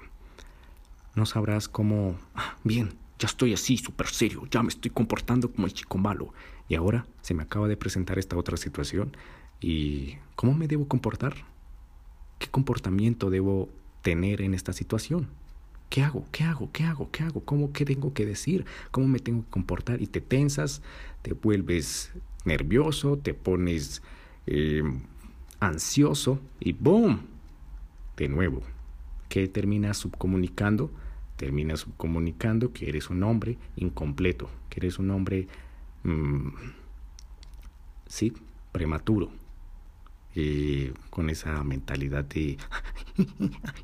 no 1.14 1.26
sabrás 1.26 1.68
cómo, 1.68 2.16
ah, 2.34 2.56
bien, 2.64 2.94
ya 3.18 3.26
estoy 3.26 3.52
así, 3.52 3.76
súper 3.76 4.08
serio, 4.08 4.46
ya 4.50 4.62
me 4.62 4.68
estoy 4.68 4.90
comportando 4.90 5.50
como 5.50 5.66
el 5.66 5.72
chico 5.72 5.98
malo, 5.98 6.32
y 6.68 6.74
ahora 6.74 7.06
se 7.20 7.34
me 7.34 7.42
acaba 7.42 7.68
de 7.68 7.76
presentar 7.76 8.18
esta 8.18 8.36
otra 8.36 8.56
situación, 8.56 9.16
y 9.60 10.16
¿cómo 10.34 10.54
me 10.54 10.68
debo 10.68 10.88
comportar? 10.88 11.34
¿Qué 12.38 12.48
comportamiento 12.48 13.30
debo 13.30 13.68
tener 14.02 14.42
en 14.42 14.54
esta 14.54 14.72
situación? 14.72 15.28
¿Qué 15.88 16.02
hago? 16.02 16.24
¿Qué 16.32 16.44
hago? 16.44 16.72
¿Qué 16.72 16.84
hago? 16.84 17.10
¿Qué 17.10 17.22
hago? 17.22 17.44
¿Cómo 17.44 17.72
qué 17.72 17.84
tengo 17.84 18.14
que 18.14 18.24
decir? 18.24 18.64
¿Cómo 18.90 19.06
me 19.06 19.18
tengo 19.18 19.44
que 19.44 19.50
comportar? 19.50 20.00
Y 20.00 20.06
te 20.06 20.20
tensas, 20.20 20.82
te 21.20 21.34
vuelves 21.34 22.12
nervioso, 22.44 23.18
te 23.18 23.34
pones 23.34 24.02
eh, 24.46 24.82
ansioso 25.60 26.40
y 26.58 26.72
¡boom! 26.72 27.31
De 28.16 28.28
nuevo, 28.28 28.62
¿qué 29.28 29.48
terminas 29.48 29.96
subcomunicando? 29.98 30.90
Terminas 31.36 31.80
subcomunicando 31.80 32.72
que 32.72 32.88
eres 32.88 33.10
un 33.10 33.22
hombre 33.22 33.58
incompleto, 33.76 34.50
que 34.68 34.80
eres 34.80 34.98
un 34.98 35.10
hombre, 35.10 35.48
mm, 36.04 36.48
sí, 38.06 38.32
prematuro, 38.70 39.30
eh, 40.34 40.92
con 41.10 41.30
esa 41.30 41.62
mentalidad 41.64 42.24
de 42.24 42.56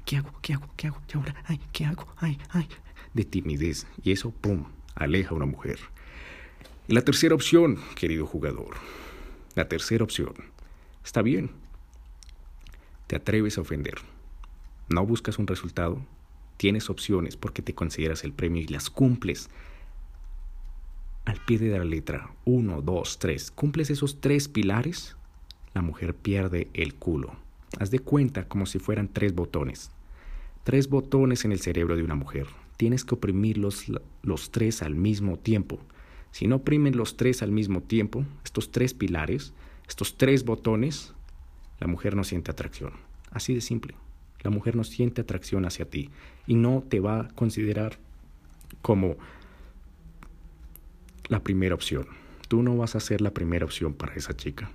¿qué 0.04 0.16
hago? 0.16 0.30
¿qué 0.40 0.54
hago? 0.54 0.68
¿qué 0.76 0.86
hago? 0.86 1.02
¿qué 1.06 1.18
ahora? 1.18 1.34
Ay, 1.46 1.60
¿qué 1.72 1.84
hago? 1.84 2.06
Ay, 2.18 2.38
ay, 2.50 2.68
de 3.14 3.24
timidez. 3.24 3.86
Y 4.02 4.12
eso, 4.12 4.30
¡pum!, 4.30 4.64
aleja 4.94 5.30
a 5.30 5.34
una 5.34 5.46
mujer. 5.46 5.78
la 6.86 7.02
tercera 7.02 7.34
opción, 7.34 7.78
querido 7.96 8.26
jugador, 8.26 8.76
la 9.54 9.68
tercera 9.68 10.04
opción, 10.04 10.34
está 11.04 11.20
bien, 11.22 11.50
te 13.06 13.16
atreves 13.16 13.58
a 13.58 13.62
ofender, 13.62 13.96
no 14.88 15.04
buscas 15.04 15.38
un 15.38 15.46
resultado, 15.46 16.00
tienes 16.56 16.90
opciones 16.90 17.36
porque 17.36 17.62
te 17.62 17.74
consideras 17.74 18.24
el 18.24 18.32
premio 18.32 18.62
y 18.62 18.66
las 18.66 18.90
cumples 18.90 19.50
al 21.24 21.38
pie 21.44 21.58
de 21.58 21.78
la 21.78 21.84
letra. 21.84 22.30
Uno, 22.44 22.80
dos, 22.80 23.18
tres. 23.18 23.50
Cumples 23.50 23.90
esos 23.90 24.20
tres 24.20 24.48
pilares 24.48 25.16
la 25.74 25.82
mujer 25.82 26.14
pierde 26.14 26.68
el 26.74 26.94
culo. 26.94 27.36
Haz 27.78 27.90
de 27.90 27.98
cuenta 27.98 28.48
como 28.48 28.66
si 28.66 28.78
fueran 28.78 29.08
tres 29.08 29.34
botones. 29.34 29.90
Tres 30.64 30.88
botones 30.88 31.44
en 31.44 31.52
el 31.52 31.60
cerebro 31.60 31.96
de 31.96 32.02
una 32.02 32.14
mujer. 32.14 32.46
Tienes 32.76 33.04
que 33.04 33.14
oprimir 33.14 33.58
los, 33.58 33.84
los 34.22 34.50
tres 34.50 34.82
al 34.82 34.94
mismo 34.94 35.38
tiempo. 35.38 35.78
Si 36.30 36.46
no 36.46 36.56
oprimen 36.56 36.96
los 36.96 37.16
tres 37.16 37.42
al 37.42 37.52
mismo 37.52 37.82
tiempo, 37.82 38.24
estos 38.44 38.70
tres 38.70 38.94
pilares, 38.94 39.52
estos 39.86 40.16
tres 40.16 40.44
botones, 40.44 41.14
la 41.80 41.86
mujer 41.86 42.16
no 42.16 42.24
siente 42.24 42.50
atracción. 42.50 42.92
Así 43.30 43.54
de 43.54 43.60
simple. 43.60 43.94
La 44.42 44.50
mujer 44.50 44.76
no 44.76 44.84
siente 44.84 45.20
atracción 45.20 45.64
hacia 45.64 45.88
ti 45.88 46.10
y 46.46 46.54
no 46.54 46.84
te 46.88 47.00
va 47.00 47.20
a 47.20 47.28
considerar 47.28 47.98
como 48.82 49.16
la 51.28 51.42
primera 51.42 51.74
opción. 51.74 52.06
Tú 52.48 52.62
no 52.62 52.76
vas 52.76 52.96
a 52.96 53.00
ser 53.00 53.20
la 53.20 53.32
primera 53.32 53.64
opción 53.64 53.94
para 53.94 54.14
esa 54.14 54.36
chica. 54.36 54.70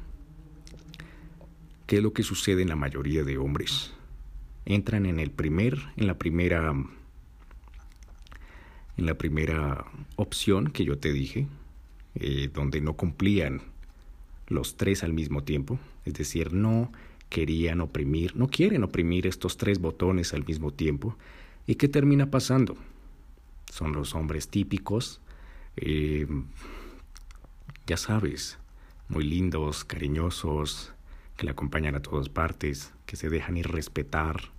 ¿Qué 1.87 1.97
es 1.97 2.03
lo 2.03 2.13
que 2.13 2.23
sucede 2.23 2.61
en 2.61 2.69
la 2.69 2.75
mayoría 2.75 3.23
de 3.23 3.37
hombres? 3.37 3.93
Entran 4.65 5.05
en 5.05 5.19
el 5.19 5.31
primer, 5.31 5.79
en 5.97 6.07
la 6.07 6.17
primera, 6.17 6.71
en 8.97 9.05
la 9.05 9.15
primera 9.15 9.85
opción 10.15 10.71
que 10.71 10.85
yo 10.85 10.97
te 10.97 11.11
dije, 11.11 11.47
eh, 12.15 12.49
donde 12.53 12.79
no 12.79 12.93
cumplían 12.93 13.61
los 14.47 14.77
tres 14.77 15.03
al 15.03 15.13
mismo 15.13 15.43
tiempo, 15.43 15.79
es 16.05 16.13
decir, 16.13 16.53
no 16.53 16.91
querían 17.33 17.81
oprimir, 17.81 18.35
no 18.35 18.47
quieren 18.47 18.83
oprimir 18.83 19.25
estos 19.25 19.57
tres 19.57 19.79
botones 19.79 20.35
al 20.35 20.45
mismo 20.45 20.71
tiempo. 20.71 21.17
¿Y 21.65 21.75
qué 21.75 21.87
termina 21.87 22.29
pasando? 22.29 22.77
Son 23.71 23.91
los 23.91 24.13
hombres 24.13 24.49
típicos, 24.49 25.19
eh, 25.75 26.27
ya 27.87 27.97
sabes, 27.97 28.59
muy 29.09 29.23
lindos, 29.23 29.83
cariñosos, 29.83 30.93
que 31.35 31.45
le 31.45 31.51
acompañan 31.51 31.95
a 31.95 32.03
todas 32.03 32.29
partes, 32.29 32.93
que 33.07 33.15
se 33.15 33.31
dejan 33.31 33.57
ir 33.57 33.67
respetar, 33.67 34.51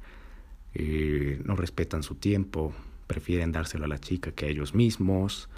eh, 0.75 1.41
no 1.45 1.55
respetan 1.55 2.03
su 2.03 2.17
tiempo, 2.17 2.75
prefieren 3.07 3.53
dárselo 3.53 3.85
a 3.85 3.89
la 3.89 4.01
chica 4.01 4.33
que 4.33 4.47
a 4.47 4.49
ellos 4.49 4.75
mismos, 4.75 5.49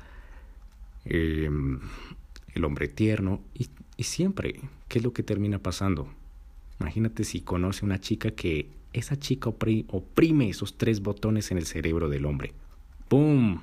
eh, 1.06 1.48
el 2.52 2.64
hombre 2.64 2.88
tierno, 2.88 3.40
y, 3.54 3.70
y 3.96 4.02
siempre, 4.02 4.60
¿qué 4.88 4.98
es 4.98 5.04
lo 5.04 5.14
que 5.14 5.22
termina 5.22 5.58
pasando? 5.58 6.10
Imagínate 6.80 7.24
si 7.24 7.40
conoce 7.40 7.84
una 7.84 8.00
chica 8.00 8.30
que 8.30 8.70
esa 8.92 9.18
chica 9.18 9.50
oprime 9.50 10.48
esos 10.48 10.78
tres 10.78 11.00
botones 11.00 11.50
en 11.50 11.58
el 11.58 11.66
cerebro 11.66 12.08
del 12.08 12.26
hombre. 12.26 12.54
¡Pum! 13.08 13.60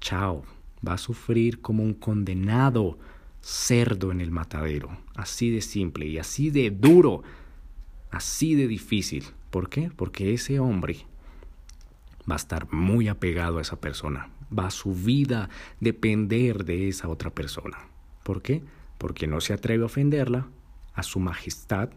Chao. 0.00 0.44
Va 0.86 0.94
a 0.94 0.98
sufrir 0.98 1.60
como 1.60 1.82
un 1.82 1.94
condenado 1.94 2.98
cerdo 3.40 4.12
en 4.12 4.20
el 4.20 4.30
matadero. 4.30 4.96
Así 5.14 5.50
de 5.50 5.60
simple 5.60 6.06
y 6.06 6.18
así 6.18 6.50
de 6.50 6.70
duro, 6.70 7.22
así 8.10 8.54
de 8.54 8.66
difícil. 8.66 9.24
¿Por 9.50 9.68
qué? 9.68 9.90
Porque 9.94 10.34
ese 10.34 10.60
hombre 10.60 11.06
va 12.28 12.34
a 12.34 12.36
estar 12.36 12.72
muy 12.72 13.08
apegado 13.08 13.58
a 13.58 13.62
esa 13.62 13.80
persona. 13.80 14.30
Va 14.56 14.66
a 14.66 14.70
su 14.70 14.94
vida 14.94 15.48
depender 15.80 16.64
de 16.64 16.88
esa 16.88 17.08
otra 17.08 17.30
persona. 17.30 17.78
¿Por 18.22 18.42
qué? 18.42 18.62
Porque 18.98 19.26
no 19.26 19.40
se 19.40 19.52
atreve 19.52 19.82
a 19.82 19.86
ofenderla, 19.86 20.48
a 20.96 21.02
su 21.02 21.20
majestad, 21.20 21.90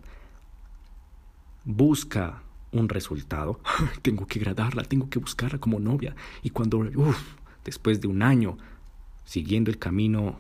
busca 1.66 2.44
un 2.72 2.90
resultado. 2.90 3.60
tengo 4.02 4.28
que 4.28 4.40
agradarla, 4.40 4.84
tengo 4.84 5.10
que 5.10 5.20
buscarla 5.20 5.60
como 5.60 5.80
novia. 5.80 6.16
Y 6.44 6.52
cuando, 6.52 6.78
uff, 6.80 7.18
después 7.66 8.00
de 8.02 8.08
un 8.08 8.22
año 8.22 8.58
siguiendo 9.26 9.72
el 9.72 9.80
camino 9.80 10.40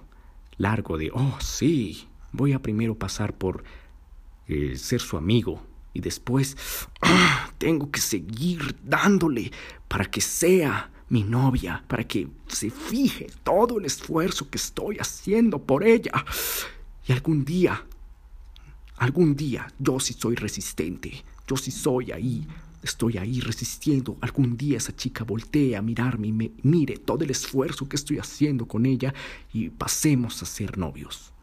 largo 0.57 0.97
de, 0.97 1.12
oh 1.14 1.38
sí, 1.39 2.07
voy 2.32 2.53
a 2.53 2.62
primero 2.62 2.95
pasar 2.95 3.34
por 3.34 3.64
eh, 4.47 4.78
ser 4.78 4.99
su 4.99 5.18
amigo 5.18 5.64
y 5.93 6.01
después 6.01 6.57
ah, 7.01 7.51
tengo 7.57 7.89
que 7.91 7.99
seguir 7.99 8.76
dándole 8.84 9.51
para 9.88 10.05
que 10.05 10.22
sea 10.22 10.91
mi 11.10 11.24
novia, 11.24 11.84
para 11.88 12.03
que 12.03 12.28
se 12.47 12.70
fije 12.70 13.28
todo 13.43 13.80
el 13.80 13.86
esfuerzo 13.86 14.49
que 14.49 14.57
estoy 14.57 14.97
haciendo 14.97 15.60
por 15.60 15.84
ella. 15.84 16.26
Y 17.07 17.12
algún 17.12 17.43
día, 17.43 17.84
algún 19.00 19.36
día, 19.36 19.68
yo 19.80 20.00
sí 20.00 20.14
soy 20.14 20.36
resistente, 20.36 21.24
yo 21.47 21.58
sí 21.58 21.72
soy 21.72 22.12
ahí 22.12 22.47
estoy 22.84 23.18
ahí 23.18 23.39
resistiendo. 23.41 24.18
Algún 24.22 24.58
día 24.58 24.78
esa 24.78 24.95
chica 24.95 25.24
voltee 25.24 25.76
a 25.76 25.82
mirarme 25.82 26.28
y 26.28 26.32
me 26.32 26.52
mire 26.64 26.97
todo 26.97 27.24
el 27.24 27.32
esfuerzo 27.32 27.88
que 27.88 27.95
estoy 27.95 28.20
haciendo 28.20 28.68
con 28.68 28.86
ella 28.86 29.14
y 29.54 29.70
pasemos 29.70 30.41
a 30.41 30.45
ser 30.45 30.78
novios. 30.78 31.34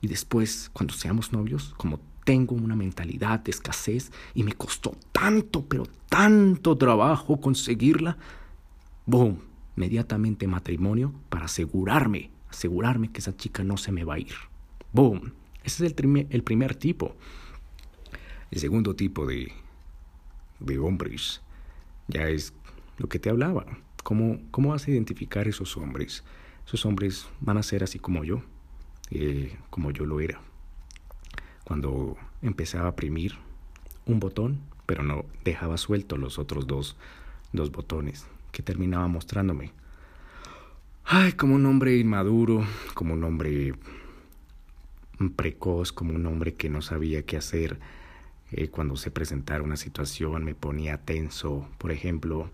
Y 0.00 0.06
después, 0.06 0.70
cuando 0.72 0.94
seamos 0.94 1.32
novios, 1.32 1.74
como 1.76 1.98
tengo 2.24 2.54
una 2.54 2.76
mentalidad 2.76 3.40
de 3.40 3.50
escasez 3.50 4.12
y 4.34 4.42
me 4.42 4.52
costó 4.52 4.96
tanto, 5.12 5.64
pero 5.64 5.86
tanto 6.08 6.76
trabajo 6.76 7.40
conseguirla, 7.40 8.16
boom, 9.06 9.38
inmediatamente 9.76 10.46
matrimonio 10.46 11.12
para 11.28 11.46
asegurarme, 11.46 12.30
asegurarme 12.50 13.10
que 13.10 13.20
esa 13.20 13.36
chica 13.36 13.64
no 13.64 13.76
se 13.76 13.92
me 13.92 14.04
va 14.04 14.14
a 14.14 14.18
ir. 14.18 14.34
Boom. 14.92 15.32
Ese 15.64 15.84
es 15.84 15.90
el, 15.90 15.94
primer, 15.94 16.26
el 16.30 16.42
primer 16.42 16.74
tipo. 16.74 17.16
El 18.50 18.60
segundo 18.60 18.94
tipo 18.94 19.26
de, 19.26 19.52
de 20.60 20.78
hombres 20.78 21.40
ya 22.08 22.28
es 22.28 22.52
lo 22.98 23.08
que 23.08 23.18
te 23.18 23.30
hablaba. 23.30 23.66
¿Cómo, 24.02 24.38
¿Cómo 24.50 24.70
vas 24.70 24.86
a 24.86 24.90
identificar 24.90 25.48
esos 25.48 25.76
hombres? 25.76 26.22
Esos 26.66 26.84
hombres 26.86 27.26
van 27.40 27.56
a 27.56 27.62
ser 27.62 27.82
así 27.82 27.98
como 27.98 28.24
yo, 28.24 28.42
eh, 29.10 29.56
como 29.70 29.90
yo 29.90 30.04
lo 30.04 30.20
era. 30.20 30.40
Cuando 31.64 32.16
empezaba 32.42 32.86
a 32.86 32.90
oprimir 32.90 33.34
un 34.06 34.20
botón, 34.20 34.60
pero 34.86 35.02
no 35.02 35.24
dejaba 35.44 35.78
suelto 35.78 36.18
los 36.18 36.38
otros 36.38 36.66
dos, 36.66 36.96
dos 37.52 37.72
botones 37.72 38.26
que 38.52 38.62
terminaba 38.62 39.08
mostrándome. 39.08 39.72
Ay, 41.04 41.32
como 41.32 41.54
un 41.54 41.66
hombre 41.66 41.96
inmaduro, 41.96 42.64
como 42.94 43.14
un 43.14 43.24
hombre 43.24 43.74
precoz, 45.34 45.92
como 45.92 46.14
un 46.14 46.26
hombre 46.26 46.54
que 46.54 46.68
no 46.68 46.82
sabía 46.82 47.22
qué 47.24 47.36
hacer 47.36 47.78
eh, 48.52 48.68
cuando 48.68 48.96
se 48.96 49.10
presentara 49.10 49.62
una 49.62 49.76
situación, 49.76 50.44
me 50.44 50.54
ponía 50.54 50.98
tenso. 50.98 51.68
Por 51.78 51.92
ejemplo, 51.92 52.50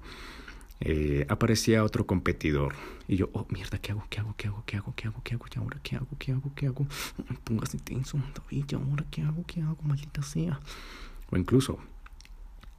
eh, 0.81 1.27
aparecía 1.29 1.85
otro 1.85 2.07
competidor 2.07 2.75
y 3.07 3.17
yo, 3.17 3.29
oh 3.33 3.47
mierda, 3.51 3.79
¿qué 3.79 3.93
hago? 3.93 4.05
¿Qué 4.09 4.21
hago? 4.21 4.35
¿Qué 4.37 4.47
hago? 4.47 4.65
¿Qué 4.65 4.77
hago? 4.79 4.95
¿Qué 4.95 5.07
hago? 5.09 5.23
¿Qué 5.23 5.35
hago? 5.35 5.47
¿Y 5.55 5.59
ahora 5.59 5.81
qué 5.83 5.97
hago? 5.97 6.09
¿Qué 6.19 6.33
hago? 6.33 6.53
¿Qué 6.55 6.67
hago? 6.67 6.87
Me 7.29 7.37
pongo 7.37 7.65
así 7.65 7.79
tenso, 7.79 8.19
David, 8.35 8.65
¿y 8.71 8.75
ahora 8.75 9.05
qué 9.11 9.23
hago? 9.23 9.45
¿Qué 9.47 9.61
hago? 9.61 9.79
Maldita 9.83 10.23
sea. 10.23 10.61
O 11.31 11.37
incluso 11.37 11.79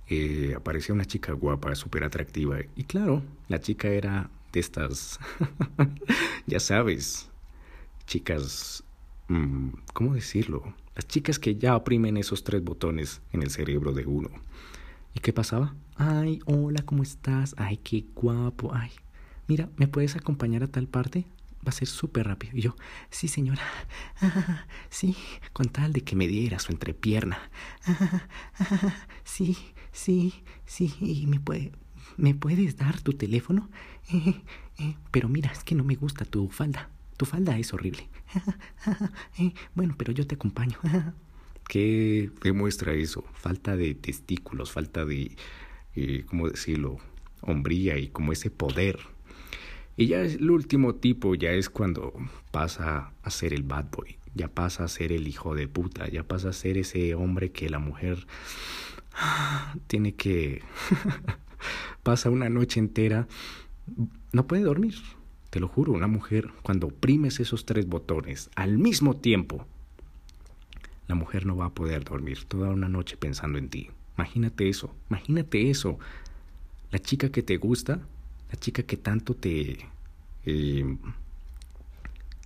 eh, 0.07 0.53
aparecía 0.57 0.95
una 0.95 1.05
chica 1.05 1.32
guapa, 1.34 1.75
súper 1.75 2.03
atractiva. 2.03 2.57
Y 2.75 2.86
claro, 2.86 3.21
la 3.47 3.59
chica 3.59 3.88
era 3.89 4.29
de 4.51 4.59
estas, 4.59 5.19
ya 6.47 6.59
sabes, 6.59 7.29
chicas, 8.07 8.84
¿cómo 9.93 10.13
decirlo? 10.13 10.73
Las 10.95 11.07
chicas 11.07 11.39
que 11.39 11.55
ya 11.55 11.75
oprimen 11.75 12.17
esos 12.17 12.43
tres 12.43 12.63
botones 12.63 13.21
en 13.32 13.43
el 13.43 13.49
cerebro 13.49 13.93
de 13.93 14.05
uno. 14.05 14.29
¿Y 15.13 15.19
qué 15.19 15.34
pasaba? 15.34 15.75
Ay, 15.95 16.39
hola, 16.45 16.84
¿cómo 16.84 17.03
estás? 17.03 17.53
Ay, 17.57 17.77
qué 17.77 18.05
guapo. 18.15 18.73
Ay, 18.73 18.91
mira, 19.47 19.69
¿me 19.77 19.88
puedes 19.88 20.15
acompañar 20.15 20.63
a 20.63 20.67
tal 20.67 20.88
parte? 20.88 21.25
Va 21.65 21.69
a 21.69 21.73
ser 21.73 21.88
súper 21.88 22.27
rápido. 22.27 22.57
Y 22.57 22.61
yo, 22.61 22.75
sí, 23.09 23.27
señora. 23.27 23.61
sí, 24.89 25.15
con 25.53 25.67
tal 25.67 25.93
de 25.93 26.01
que 26.01 26.15
me 26.15 26.27
diera 26.27 26.59
su 26.59 26.71
entrepierna. 26.71 27.38
sí, 29.23 29.57
sí, 29.91 30.34
sí. 30.65 30.93
¿Y 30.99 31.27
me, 31.27 31.39
puede, 31.39 31.71
¿me 32.17 32.34
puedes 32.34 32.77
dar 32.77 32.99
tu 33.01 33.13
teléfono? 33.13 33.69
pero 35.11 35.29
mira, 35.29 35.51
es 35.51 35.63
que 35.63 35.75
no 35.75 35.84
me 35.84 35.95
gusta 35.95 36.25
tu 36.25 36.47
falda. 36.49 36.89
Tu 37.22 37.26
falda 37.28 37.55
es 37.59 37.72
horrible. 37.72 38.09
bueno, 39.76 39.93
pero 39.95 40.11
yo 40.11 40.26
te 40.26 40.34
acompaño. 40.34 40.80
¿Qué 41.69 42.32
demuestra 42.41 42.93
eso? 42.93 43.24
Falta 43.34 43.78
de 43.78 43.93
testículos, 43.93 44.72
falta 44.72 45.05
de, 45.05 45.38
eh, 45.95 46.26
¿cómo 46.28 46.49
decirlo? 46.49 46.97
Hombría 47.41 47.99
y 47.99 48.07
como 48.07 48.32
ese 48.32 48.49
poder. 48.49 48.97
Y 49.97 50.07
ya 50.07 50.22
el 50.22 50.49
último 50.49 50.95
tipo 50.95 51.36
ya 51.36 51.51
es 51.51 51.69
cuando 51.69 52.11
pasa 52.49 53.13
a 53.22 53.30
ser 53.30 53.53
el 53.53 53.61
bad 53.61 53.91
boy, 53.91 54.17
ya 54.34 54.47
pasa 54.47 54.86
a 54.86 54.88
ser 54.88 55.11
el 55.11 55.28
hijo 55.28 55.53
de 55.53 55.67
puta, 55.67 56.09
ya 56.09 56.24
pasa 56.24 56.49
a 56.49 56.53
ser 56.53 56.80
ese 56.80 57.13
hombre 57.13 57.51
que 57.51 57.69
la 57.69 57.78
mujer 57.78 58.26
tiene 59.86 60.15
que... 60.15 60.63
pasa 62.01 62.32
una 62.32 62.49
noche 62.49 62.80
entera, 62.80 63.28
no 64.32 64.47
puede 64.47 64.63
dormir, 64.63 64.95
te 65.52 65.60
lo 65.60 65.68
juro, 65.68 65.91
una 65.91 66.08
mujer, 66.08 66.49
cuando 66.64 66.88
oprimes 66.88 67.39
esos 67.39 67.66
tres 67.66 67.88
botones 67.88 68.49
al 68.56 68.78
mismo 68.78 69.18
tiempo, 69.18 69.66
la 71.08 71.16
mujer 71.16 71.45
no 71.45 71.56
va 71.56 71.66
a 71.66 71.74
poder 71.74 72.04
dormir 72.06 72.45
toda 72.45 72.70
una 72.70 72.88
noche 72.88 73.18
pensando 73.18 73.60
en 73.60 73.70
ti. 73.70 73.89
Imagínate 74.18 74.70
eso, 74.70 74.95
imagínate 75.10 75.70
eso. 75.70 75.99
La 76.89 76.99
chica 76.99 77.30
que 77.30 77.43
te 77.43 77.58
gusta, 77.58 77.99
la 78.49 78.60
chica 78.60 78.84
que 78.84 78.97
tanto 78.97 79.36
te... 79.36 79.78
Eh, 80.45 80.97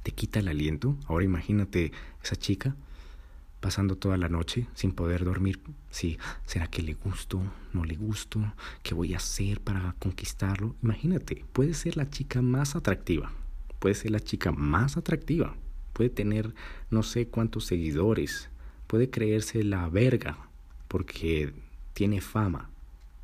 te 0.02 0.12
quita 0.12 0.40
el 0.40 0.48
aliento. 0.48 0.96
Ahora 1.08 1.26
imagínate 1.26 1.92
esa 2.24 2.36
chica 2.36 2.76
pasando 3.66 3.96
toda 3.96 4.16
la 4.16 4.30
noche 4.30 4.68
sin 4.76 4.92
poder 4.92 5.26
dormir. 5.26 5.60
Sí, 5.90 6.20
¿será 6.46 6.68
que 6.68 6.84
le 6.84 6.94
gusto? 6.94 7.42
¿No 7.74 7.84
le 7.84 7.96
gusto? 7.96 8.40
¿Qué 8.84 8.94
voy 8.94 9.16
a 9.16 9.18
hacer 9.18 9.60
para 9.60 9.96
conquistarlo? 9.98 10.76
Imagínate, 10.84 11.44
puede 11.52 11.74
ser 11.74 11.98
la 11.98 12.08
chica 12.08 12.44
más 12.44 12.76
atractiva. 12.76 13.32
Puede 13.80 13.96
ser 13.96 14.12
la 14.12 14.20
chica 14.20 14.52
más 14.52 14.98
atractiva. 14.98 15.56
Puede 15.94 16.12
tener 16.12 16.54
no 16.92 17.02
sé 17.02 17.26
cuántos 17.26 17.66
seguidores. 17.66 18.52
Puede 18.86 19.10
creerse 19.10 19.64
la 19.64 19.90
verga 19.90 20.38
porque 20.88 21.52
tiene 21.94 22.22
fama. 22.22 22.70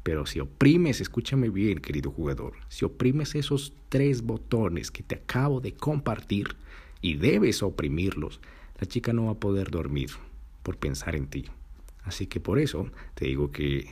Pero 0.01 0.25
si 0.25 0.39
oprimes, 0.39 1.01
escúchame 1.01 1.51
bien, 1.51 1.77
querido 1.77 2.09
jugador, 2.09 2.53
si 2.67 2.83
oprimes 2.83 3.35
esos 3.35 3.73
tres 3.89 4.23
botones 4.23 4.89
que 4.89 5.03
te 5.03 5.13
acabo 5.13 5.61
de 5.61 5.75
compartir 5.75 6.55
y 6.99 7.17
debes 7.17 7.61
oprimirlos, 7.61 8.39
la 8.79 8.87
chica 8.87 9.13
no 9.13 9.25
va 9.25 9.33
a 9.33 9.39
poder 9.39 9.69
dormir 9.69 10.09
por 10.63 10.77
pensar 10.77 11.15
en 11.15 11.27
ti. 11.27 11.45
Así 12.03 12.27
que 12.27 12.39
por 12.39 12.59
eso 12.59 12.89
te 13.13 13.25
digo 13.25 13.51
que 13.51 13.91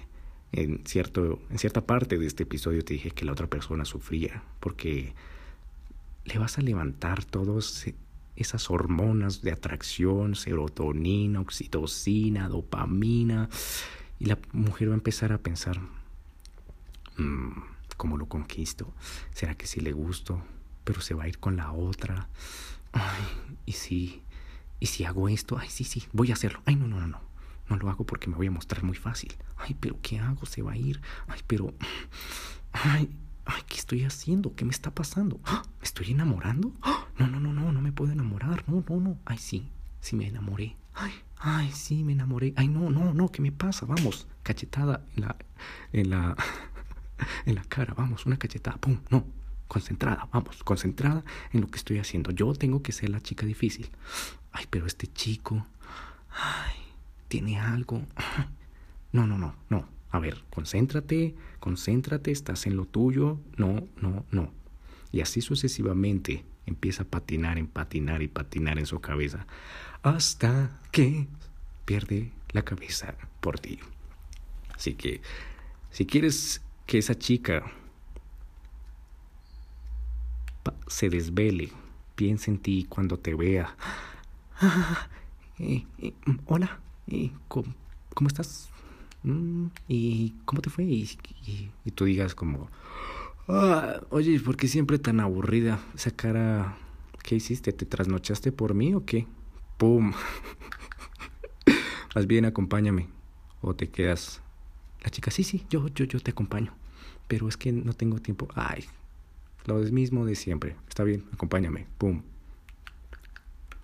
en, 0.51 0.81
cierto, 0.85 1.39
en 1.49 1.59
cierta 1.59 1.85
parte 1.85 2.17
de 2.17 2.25
este 2.25 2.43
episodio 2.43 2.83
te 2.83 2.93
dije 2.93 3.11
que 3.11 3.25
la 3.25 3.33
otra 3.33 3.47
persona 3.47 3.85
sufría, 3.85 4.43
porque 4.59 5.13
le 6.25 6.39
vas 6.39 6.57
a 6.57 6.61
levantar 6.61 7.23
todas 7.23 7.85
esas 8.35 8.69
hormonas 8.69 9.41
de 9.41 9.51
atracción, 9.51 10.35
serotonina, 10.35 11.41
oxitocina, 11.41 12.47
dopamina, 12.47 13.49
y 14.19 14.25
la 14.25 14.37
mujer 14.53 14.89
va 14.89 14.93
a 14.93 14.95
empezar 14.95 15.31
a 15.31 15.37
pensar, 15.37 15.79
mm, 17.17 17.61
¿cómo 17.97 18.17
lo 18.17 18.27
conquisto? 18.27 18.93
¿Será 19.33 19.55
que 19.55 19.67
sí 19.67 19.81
le 19.81 19.91
gusto? 19.91 20.41
Pero 20.83 21.01
se 21.01 21.13
va 21.13 21.23
a 21.23 21.27
ir 21.27 21.37
con 21.37 21.57
la 21.57 21.71
otra. 21.71 22.27
Ay, 22.91 23.23
y 23.65 23.73
si 23.73 24.21
¿Y 24.79 24.87
si 24.87 25.03
hago 25.03 25.27
esto? 25.29 25.57
Ay, 25.57 25.69
sí, 25.69 25.83
sí, 25.83 26.03
voy 26.13 26.31
a 26.31 26.33
hacerlo. 26.33 26.61
Ay, 26.65 26.75
no, 26.75 26.87
no, 26.87 26.99
no, 26.99 27.07
no. 27.07 27.21
No 27.69 27.75
lo 27.77 27.89
hago 27.89 28.05
porque 28.05 28.29
me 28.29 28.35
voy 28.35 28.47
a 28.47 28.51
mostrar 28.51 28.83
muy 28.83 28.95
fácil. 28.95 29.35
Ay, 29.57 29.75
pero 29.79 29.99
¿qué 30.01 30.19
hago? 30.19 30.45
Se 30.45 30.61
va 30.61 30.71
a 30.71 30.77
ir. 30.77 31.01
Ay, 31.27 31.41
pero... 31.45 31.73
Ay, 32.71 33.09
ay, 33.45 33.61
¿qué 33.67 33.75
estoy 33.75 34.03
haciendo? 34.03 34.55
¿Qué 34.55 34.65
me 34.65 34.71
está 34.71 34.91
pasando? 34.91 35.39
¿Me 35.45 35.83
estoy 35.83 36.11
enamorando? 36.11 36.73
No, 37.17 37.27
no, 37.27 37.39
no, 37.39 37.53
no, 37.53 37.71
no 37.71 37.81
me 37.81 37.91
puedo 37.91 38.11
enamorar. 38.11 38.63
No, 38.67 38.83
no, 38.87 38.99
no. 38.99 39.17
Ay, 39.25 39.37
sí, 39.37 39.69
sí 40.01 40.15
me 40.15 40.27
enamoré. 40.27 40.77
Ay, 40.93 41.11
ay, 41.37 41.71
sí 41.71 42.03
me 42.03 42.13
enamoré. 42.13 42.53
Ay, 42.55 42.67
no, 42.67 42.89
no, 42.89 43.13
no, 43.13 43.29
¿qué 43.31 43.41
me 43.41 43.51
pasa? 43.51 43.85
Vamos, 43.85 44.27
cachetada 44.43 45.05
en 45.15 45.21
la... 45.21 45.35
En 45.93 46.09
la... 46.09 46.35
En 47.45 47.55
la 47.55 47.63
cara, 47.65 47.93
vamos, 47.93 48.25
una 48.25 48.37
cachetada. 48.37 48.77
¡Pum! 48.77 48.97
No, 49.09 49.25
concentrada, 49.69 50.27
vamos, 50.33 50.61
concentrada 50.63 51.23
en 51.53 51.61
lo 51.61 51.67
que 51.67 51.77
estoy 51.77 51.99
haciendo. 51.99 52.31
Yo 52.31 52.53
tengo 52.53 52.81
que 52.81 52.91
ser 52.91 53.09
la 53.11 53.21
chica 53.21 53.45
difícil. 53.45 53.89
Ay, 54.51 54.65
pero 54.69 54.85
este 54.85 55.07
chico, 55.07 55.65
ay, 56.31 56.75
tiene 57.29 57.57
algo. 57.57 58.01
No, 59.11 59.25
no, 59.25 59.39
no, 59.39 59.55
no. 59.69 59.89
A 60.11 60.19
ver, 60.19 60.43
concéntrate, 60.51 61.33
concéntrate, 61.59 62.29
estás 62.29 62.67
en 62.67 62.77
lo 62.77 62.85
tuyo. 62.85 63.39
No, 63.57 63.87
no, 63.99 64.23
no. 64.29 64.51
Y 65.11 65.21
así 65.21 65.41
sucesivamente 65.41 66.45
empieza 66.67 67.01
a 67.01 67.07
patinar, 67.07 67.57
en 67.57 67.65
patinar 67.65 68.21
y 68.21 68.27
patinar 68.27 68.77
en 68.77 68.85
su 68.85 68.99
cabeza 69.01 69.47
hasta 70.03 70.79
que 70.91 71.27
pierde 71.85 72.31
la 72.51 72.61
cabeza 72.61 73.15
por 73.41 73.59
ti. 73.59 73.79
Así 74.75 74.93
que, 74.93 75.21
si 75.89 76.05
quieres 76.05 76.61
que 76.85 76.99
esa 76.99 77.15
chica 77.15 77.63
se 80.87 81.09
desvele, 81.09 81.71
piense 82.15 82.51
en 82.51 82.57
ti 82.57 82.85
cuando 82.89 83.17
te 83.17 83.35
vea, 83.35 83.75
Eh, 85.59 85.85
eh, 86.01 86.13
hola, 86.45 86.79
eh, 87.07 87.31
¿cómo, 87.49 87.65
estás? 88.27 88.69
Mm, 89.23 89.67
¿Y 89.89 90.33
cómo 90.45 90.61
te 90.61 90.69
fue? 90.69 90.85
Y, 90.85 91.17
tú 91.93 92.05
digas 92.05 92.33
como, 92.33 92.69
ah, 93.49 93.99
oye, 94.09 94.39
¿por 94.39 94.55
qué 94.55 94.69
siempre 94.69 94.99
tan 94.99 95.19
aburrida? 95.19 95.79
Esa 95.95 96.11
cara, 96.11 96.77
¿qué 97.23 97.35
hiciste? 97.35 97.73
¿Te 97.73 97.85
trasnochaste 97.85 98.53
por 98.53 98.73
mí 98.73 98.93
o 98.93 99.05
qué? 99.05 99.27
¡Pum! 99.77 100.13
Más 102.15 102.25
bien 102.25 102.45
acompáñame 102.45 103.09
o 103.61 103.75
te 103.75 103.89
quedas 103.89 104.41
La 105.03 105.09
chica, 105.09 105.29
sí, 105.29 105.43
sí, 105.43 105.65
yo, 105.69 105.89
yo, 105.89 106.05
yo 106.05 106.21
te 106.21 106.31
acompaño. 106.31 106.73
Pero 107.27 107.49
es 107.49 107.57
que 107.57 107.73
no 107.73 107.93
tengo 107.93 108.19
tiempo. 108.19 108.47
Ay, 108.55 108.85
lo 109.69 109.91
mismo 109.91 110.25
de 110.25 110.35
siempre. 110.35 110.75
Está 110.87 111.03
bien, 111.03 111.25
acompáñame. 111.33 111.87
Pum. 111.97 112.23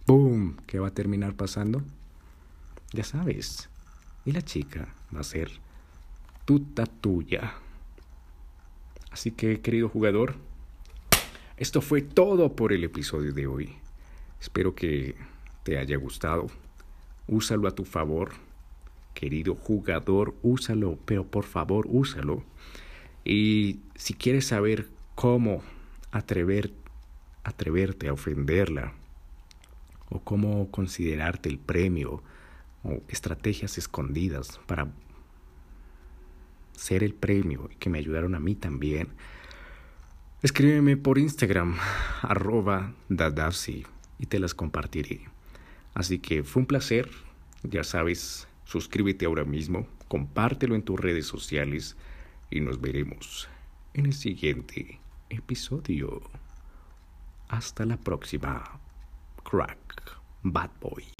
¡Pum! 0.06 0.56
¿Qué 0.68 0.80
va 0.80 0.90
a 0.90 0.94
terminar 0.94 1.36
pasando? 1.36 1.84
Ya 2.92 3.04
sabes. 3.04 3.70
Y 4.26 4.32
la 4.32 4.42
chica 4.42 4.94
va 5.16 5.20
a 5.20 5.24
ser 5.24 5.52
tuta 6.46 6.86
tuya. 6.86 7.54
Así 9.12 9.32
que, 9.32 9.62
querido 9.62 9.90
jugador, 9.90 10.36
esto 11.58 11.82
fue 11.82 12.02
todo 12.02 12.56
por 12.56 12.74
el 12.74 12.84
episodio 12.84 13.34
de 13.34 13.48
hoy. 13.48 13.76
Espero 14.42 14.76
que 14.76 15.16
te 15.64 15.78
haya 15.78 15.98
gustado. 15.98 16.48
Úsalo 17.28 17.68
a 17.68 17.76
tu 17.76 17.86
favor. 17.86 18.34
Querido 19.14 19.56
jugador, 19.56 20.36
úsalo, 20.42 21.00
pero 21.06 21.26
por 21.26 21.46
favor, 21.46 21.86
úsalo. 21.90 22.44
Y 23.24 23.80
si 23.96 24.14
quieres 24.14 24.48
saber 24.48 24.88
cómo 25.16 25.64
atrever, 26.16 26.72
atreverte 27.44 28.08
a 28.08 28.14
ofenderla, 28.14 28.94
o 30.10 30.22
cómo 30.22 30.72
considerarte 30.72 31.50
el 31.50 31.60
premio, 31.60 32.24
o 32.84 33.02
estrategias 33.10 33.78
escondidas 33.78 34.62
para 34.66 34.88
ser 36.72 37.04
el 37.04 37.14
premio 37.14 37.70
que 37.80 37.90
me 37.90 37.98
ayudaron 37.98 38.34
a 38.34 38.40
mí 38.40 38.56
también, 38.56 39.10
escríbeme 40.42 40.96
por 40.96 41.18
Instagram, 41.18 41.76
arroba 42.22 42.94
y 44.18 44.26
te 44.28 44.40
las 44.40 44.54
compartiré. 44.54 45.26
Así 45.94 46.20
que 46.20 46.44
fue 46.44 46.62
un 46.62 46.68
placer, 46.68 47.10
ya 47.64 47.84
sabes, 47.84 48.48
suscríbete 48.64 49.26
ahora 49.26 49.44
mismo, 49.44 49.86
compártelo 50.08 50.76
en 50.76 50.84
tus 50.84 50.98
redes 50.98 51.26
sociales 51.26 51.98
y 52.50 52.62
nos 52.62 52.80
veremos 52.80 53.50
en 53.94 54.06
el 54.06 54.14
siguiente 54.14 55.00
episodio. 55.30 56.22
Hasta 57.50 57.86
la 57.86 57.98
próxima, 57.98 58.64
crack, 59.44 60.18
bad 60.44 60.70
boy. 60.82 61.15